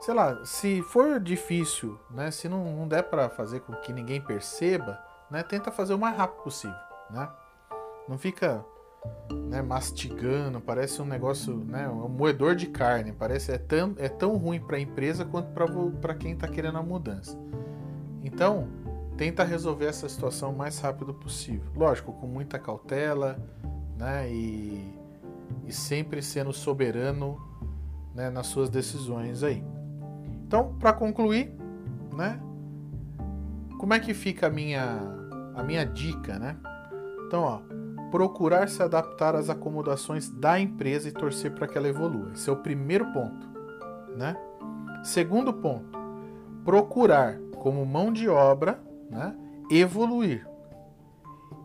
sei 0.00 0.14
lá, 0.14 0.44
se 0.44 0.82
for 0.82 1.20
difícil, 1.20 1.98
né, 2.10 2.30
se 2.30 2.48
não, 2.48 2.64
não 2.64 2.88
der 2.88 3.04
para 3.04 3.28
fazer 3.28 3.60
com 3.60 3.72
que 3.74 3.92
ninguém 3.92 4.20
perceba, 4.20 4.98
né, 5.30 5.42
tenta 5.42 5.70
fazer 5.70 5.94
o 5.94 5.98
mais 5.98 6.16
rápido 6.16 6.42
possível, 6.42 6.76
né? 7.10 7.28
Não 8.08 8.18
fica 8.18 8.64
né, 9.48 9.62
mastigando, 9.62 10.60
parece 10.60 11.00
um 11.00 11.04
negócio, 11.04 11.54
né, 11.54 11.88
um 11.88 12.08
moedor 12.08 12.54
de 12.56 12.66
carne, 12.66 13.12
parece 13.12 13.52
é 13.52 13.58
tão, 13.58 13.94
é 13.98 14.08
tão 14.08 14.36
ruim 14.36 14.60
para 14.60 14.76
a 14.76 14.80
empresa 14.80 15.24
quanto 15.24 15.48
para 16.00 16.14
quem 16.14 16.32
está 16.32 16.48
querendo 16.48 16.78
a 16.78 16.82
mudança. 16.82 17.38
Então, 18.22 18.68
tenta 19.16 19.44
resolver 19.44 19.86
essa 19.86 20.08
situação 20.08 20.52
o 20.52 20.56
mais 20.56 20.78
rápido 20.78 21.14
possível. 21.14 21.70
Lógico, 21.76 22.12
com 22.12 22.26
muita 22.26 22.58
cautela, 22.58 23.38
né? 23.96 24.28
E, 24.30 24.98
e 25.66 25.72
sempre 25.72 26.22
sendo 26.22 26.52
soberano 26.52 27.38
né, 28.14 28.30
nas 28.30 28.46
suas 28.46 28.68
decisões 28.68 29.42
aí. 29.42 29.62
Então, 30.46 30.74
para 30.78 30.92
concluir, 30.92 31.54
né? 32.12 32.40
Como 33.78 33.92
é 33.92 34.00
que 34.00 34.14
fica 34.14 34.46
a 34.46 34.50
minha 34.50 35.00
a 35.54 35.62
minha 35.62 35.84
dica, 35.84 36.38
né? 36.38 36.56
Então, 37.26 37.42
ó, 37.42 37.60
procurar 38.14 38.68
se 38.68 38.80
adaptar 38.80 39.34
às 39.34 39.50
acomodações 39.50 40.28
da 40.28 40.60
empresa 40.60 41.08
e 41.08 41.10
torcer 41.12 41.52
para 41.52 41.66
que 41.66 41.76
ela 41.76 41.88
evolua. 41.88 42.30
Esse 42.32 42.48
é 42.48 42.52
o 42.52 42.56
primeiro 42.58 43.12
ponto, 43.12 43.48
né? 44.16 44.36
Segundo 45.02 45.52
ponto, 45.52 45.98
procurar 46.64 47.40
como 47.58 47.84
mão 47.84 48.12
de 48.12 48.28
obra, 48.28 48.80
né, 49.10 49.36
evoluir. 49.68 50.46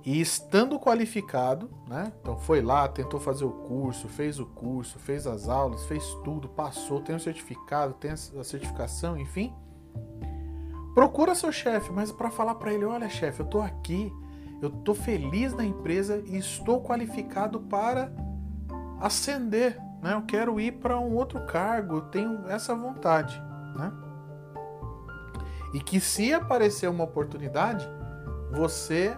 E 0.03 0.19
estando 0.19 0.79
qualificado, 0.79 1.69
né? 1.87 2.11
Então 2.19 2.35
foi 2.35 2.63
lá, 2.63 2.87
tentou 2.87 3.19
fazer 3.19 3.45
o 3.45 3.51
curso, 3.51 4.07
fez 4.07 4.39
o 4.39 4.47
curso, 4.47 4.97
fez 4.97 5.27
as 5.27 5.47
aulas, 5.47 5.85
fez 5.85 6.03
tudo, 6.23 6.49
passou, 6.49 6.99
tem 6.99 7.15
o 7.15 7.19
certificado, 7.19 7.93
tem 7.93 8.09
a 8.09 8.17
certificação, 8.17 9.15
enfim. 9.19 9.53
Procura 10.95 11.35
seu 11.35 11.51
chefe, 11.51 11.91
mas 11.91 12.11
para 12.11 12.31
falar 12.31 12.55
para 12.55 12.73
ele, 12.73 12.85
olha, 12.85 13.07
chefe, 13.07 13.41
eu 13.41 13.45
tô 13.45 13.61
aqui, 13.61 14.11
eu 14.61 14.69
tô 14.69 14.93
feliz 14.93 15.53
na 15.53 15.63
empresa 15.63 16.21
e 16.25 16.37
estou 16.37 16.81
qualificado 16.81 17.59
para 17.61 18.11
ascender, 18.99 19.79
né? 20.01 20.13
Eu 20.13 20.23
quero 20.23 20.59
ir 20.59 20.73
para 20.73 20.99
um 20.99 21.15
outro 21.15 21.39
cargo, 21.45 21.97
eu 21.97 22.01
tenho 22.01 22.47
essa 22.47 22.75
vontade, 22.75 23.41
né? 23.75 23.91
E 25.73 25.79
que 25.79 25.99
se 25.99 26.33
aparecer 26.33 26.89
uma 26.89 27.03
oportunidade, 27.03 27.87
você 28.51 29.15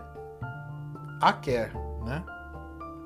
a 1.21 1.33
quer, 1.33 1.73
né? 2.03 2.23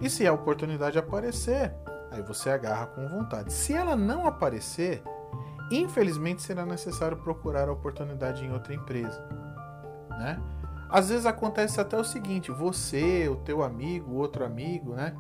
E 0.02 0.10
se 0.10 0.28
a 0.28 0.34
oportunidade 0.34 0.98
aparecer, 0.98 1.74
aí 2.12 2.22
você 2.22 2.50
agarra 2.50 2.88
com 2.88 3.08
vontade. 3.08 3.54
Se 3.54 3.74
ela 3.74 3.96
não 3.96 4.26
aparecer, 4.28 5.02
infelizmente 5.72 6.42
será 6.42 6.66
necessário 6.66 7.18
procurar 7.18 7.70
a 7.70 7.72
oportunidade 7.72 8.44
em 8.44 8.52
outra 8.52 8.74
empresa, 8.74 9.24
né? 10.10 10.42
Às 10.96 11.10
vezes 11.10 11.26
acontece 11.26 11.82
até 11.82 11.98
o 11.98 12.04
seguinte: 12.04 12.52
você, 12.52 13.28
o 13.28 13.36
teu 13.36 13.64
amigo, 13.64 14.12
o 14.12 14.18
outro 14.18 14.46
amigo, 14.46 14.94
né? 14.94 15.16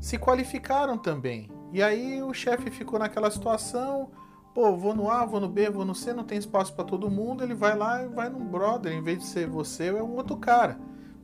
Se 0.00 0.16
qualificaram 0.18 0.96
também. 0.96 1.50
E 1.72 1.82
aí 1.82 2.22
o 2.22 2.32
chefe 2.32 2.70
ficou 2.70 2.98
naquela 2.98 3.30
situação, 3.30 4.10
pô, 4.54 4.76
vou 4.76 4.94
no 4.94 5.10
A, 5.10 5.24
vou 5.24 5.40
no 5.40 5.48
B, 5.48 5.68
vou 5.68 5.84
no 5.84 5.94
C, 5.94 6.14
não 6.14 6.24
tem 6.24 6.38
espaço 6.38 6.72
para 6.72 6.84
todo 6.84 7.10
mundo, 7.10 7.42
ele 7.42 7.54
vai 7.54 7.76
lá 7.76 8.02
e 8.02 8.08
vai 8.08 8.28
num 8.28 8.46
brother, 8.46 8.92
em 8.92 9.02
vez 9.02 9.18
de 9.18 9.26
ser 9.26 9.46
você, 9.48 9.88
é 9.88 10.02
um 10.02 10.14
outro 10.14 10.36
cara 10.36 10.78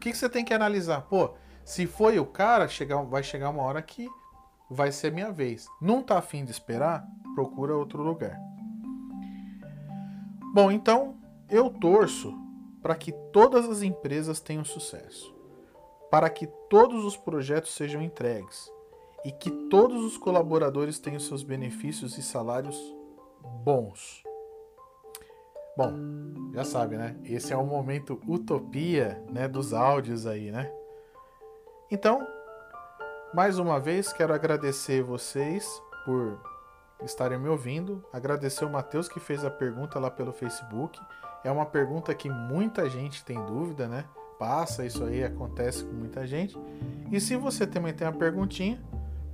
que, 0.04 0.10
que 0.10 0.18
você 0.18 0.28
tem 0.28 0.44
que 0.44 0.52
analisar? 0.52 1.00
Pô, 1.02 1.30
se 1.64 1.86
foi 1.86 2.18
o 2.18 2.26
cara, 2.26 2.68
chegar, 2.68 3.02
vai 3.02 3.22
chegar 3.22 3.48
uma 3.48 3.62
hora 3.62 3.80
que 3.80 4.06
vai 4.70 4.92
ser 4.92 5.10
minha 5.10 5.32
vez. 5.32 5.66
Não 5.80 6.02
tá 6.02 6.18
afim 6.18 6.44
de 6.44 6.50
esperar? 6.50 7.06
Procura 7.34 7.74
outro 7.74 8.02
lugar. 8.02 8.38
Bom, 10.52 10.70
então 10.70 11.16
eu 11.48 11.70
torço 11.70 12.34
para 12.84 12.94
que 12.94 13.12
todas 13.32 13.66
as 13.66 13.80
empresas 13.80 14.40
tenham 14.40 14.62
sucesso, 14.62 15.34
para 16.10 16.28
que 16.28 16.46
todos 16.68 17.02
os 17.02 17.16
projetos 17.16 17.74
sejam 17.74 18.02
entregues 18.02 18.70
e 19.24 19.32
que 19.32 19.50
todos 19.70 20.04
os 20.04 20.18
colaboradores 20.18 20.98
tenham 20.98 21.18
seus 21.18 21.42
benefícios 21.42 22.18
e 22.18 22.22
salários 22.22 22.78
bons. 23.64 24.22
Bom, 25.74 25.94
já 26.52 26.62
sabe, 26.62 26.98
né? 26.98 27.16
Esse 27.24 27.54
é 27.54 27.56
o 27.56 27.64
momento 27.64 28.20
utopia, 28.28 29.18
né, 29.30 29.48
dos 29.48 29.72
áudios 29.72 30.26
aí, 30.26 30.50
né? 30.50 30.70
Então, 31.90 32.20
mais 33.32 33.58
uma 33.58 33.80
vez 33.80 34.12
quero 34.12 34.34
agradecer 34.34 35.02
vocês 35.02 35.66
por 36.04 36.38
estarem 37.02 37.38
me 37.38 37.48
ouvindo, 37.48 38.04
agradecer 38.12 38.66
o 38.66 38.70
Matheus 38.70 39.08
que 39.08 39.18
fez 39.18 39.42
a 39.42 39.50
pergunta 39.50 39.98
lá 39.98 40.10
pelo 40.10 40.34
Facebook. 40.34 41.00
É 41.44 41.50
uma 41.50 41.66
pergunta 41.66 42.14
que 42.14 42.30
muita 42.30 42.88
gente 42.88 43.22
tem 43.22 43.36
dúvida, 43.44 43.86
né? 43.86 44.04
Passa, 44.38 44.84
isso 44.84 45.04
aí 45.04 45.22
acontece 45.22 45.84
com 45.84 45.92
muita 45.92 46.26
gente. 46.26 46.58
E 47.12 47.20
se 47.20 47.36
você 47.36 47.66
também 47.66 47.92
tem 47.92 48.06
uma 48.08 48.14
perguntinha 48.14 48.82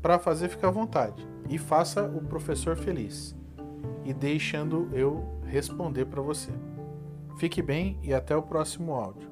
para 0.03 0.19
fazer, 0.19 0.49
fica 0.49 0.67
à 0.67 0.71
vontade 0.71 1.27
e 1.49 1.57
faça 1.57 2.03
o 2.03 2.21
professor 2.21 2.77
feliz. 2.77 3.35
E 4.05 4.13
deixando 4.13 4.91
eu 4.93 5.25
responder 5.47 6.07
para 6.07 6.21
você. 6.21 6.51
Fique 7.39 7.63
bem 7.63 7.99
e 8.03 8.13
até 8.13 8.37
o 8.37 8.43
próximo 8.43 8.93
áudio. 8.93 9.30